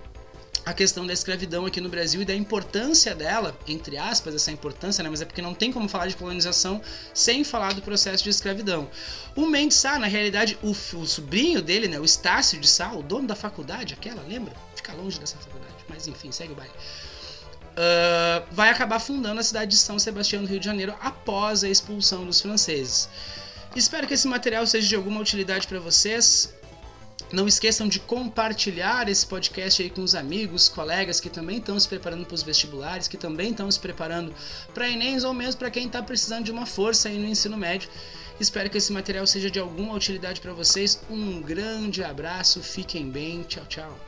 a 0.67 0.75
questão 0.75 1.07
da 1.07 1.13
escravidão 1.13 1.65
aqui 1.65 1.81
no 1.81 1.89
Brasil 1.89 2.21
e 2.21 2.25
da 2.25 2.35
importância 2.35 3.15
dela, 3.15 3.57
entre 3.67 3.97
aspas, 3.97 4.35
essa 4.35 4.51
importância, 4.51 5.03
né? 5.03 5.09
mas 5.09 5.23
é 5.23 5.25
porque 5.25 5.41
não 5.41 5.55
tem 5.55 5.73
como 5.73 5.89
falar 5.89 6.09
de 6.09 6.17
colonização 6.17 6.83
sem 7.15 7.45
falar 7.45 7.73
do 7.73 7.81
processo 7.81 8.23
de 8.25 8.31
escravidão. 8.31 8.91
O 9.35 9.47
Mendes 9.47 9.79
Sá, 9.79 9.99
na 9.99 10.09
realidade, 10.09 10.59
o, 10.63 10.71
o, 10.71 11.07
sobrinho 11.07 11.63
dele, 11.63 11.87
né, 11.89 12.01
o 12.01 12.05
Estácio 12.05 12.61
de 12.61 12.69
Sá, 12.69 12.93
o 12.93 13.03
dono 13.03 13.29
da 13.29 13.37
faculdade, 13.37 13.95
aquela, 13.95 14.23
lembra? 14.23 14.53
Fica 14.87 14.97
longe 14.97 15.19
dessa 15.19 15.37
faculdade, 15.37 15.75
mas 15.89 16.07
enfim, 16.07 16.31
segue 16.31 16.53
o 16.53 16.55
baile. 16.55 16.73
Uh, 17.73 18.47
vai 18.53 18.71
acabar 18.71 19.01
fundando 19.01 19.41
a 19.41 19.43
cidade 19.43 19.73
de 19.73 19.77
São 19.77 19.99
Sebastião 19.99 20.43
do 20.43 20.49
Rio 20.49 20.61
de 20.61 20.65
Janeiro 20.65 20.95
após 21.01 21.65
a 21.65 21.69
expulsão 21.69 22.25
dos 22.25 22.41
franceses. 22.41 23.09
Espero 23.75 24.07
que 24.07 24.15
esse 24.15 24.29
material 24.29 24.65
seja 24.65 24.87
de 24.87 24.95
alguma 24.95 25.21
utilidade 25.21 25.67
para 25.67 25.81
vocês. 25.81 26.55
Não 27.33 27.49
esqueçam 27.49 27.89
de 27.89 27.99
compartilhar 27.99 29.09
esse 29.09 29.27
podcast 29.27 29.83
aí 29.83 29.91
com 29.91 30.03
os 30.03 30.15
amigos, 30.15 30.69
colegas 30.69 31.19
que 31.19 31.29
também 31.29 31.59
estão 31.59 31.79
se 31.81 31.89
preparando 31.89 32.25
para 32.25 32.35
os 32.37 32.45
vestibulares, 32.45 33.09
que 33.09 33.17
também 33.17 33.51
estão 33.51 33.69
se 33.69 33.81
preparando 33.81 34.33
para 34.73 34.89
Enem 34.89 35.23
ou 35.25 35.35
mesmo 35.35 35.59
para 35.59 35.71
quem 35.71 35.87
está 35.87 36.01
precisando 36.01 36.45
de 36.45 36.53
uma 36.53 36.65
força 36.65 37.09
aí 37.09 37.19
no 37.19 37.27
ensino 37.27 37.57
médio. 37.57 37.91
Espero 38.39 38.71
que 38.71 38.79
esse 38.79 38.93
material 38.93 39.27
seja 39.27 39.51
de 39.51 39.59
alguma 39.59 39.95
utilidade 39.95 40.41
para 40.41 40.53
vocês. 40.53 41.03
Um 41.11 41.43
grande 41.43 42.05
abraço, 42.05 42.63
fiquem 42.63 43.11
bem, 43.11 43.43
tchau, 43.43 43.65
tchau. 43.67 44.06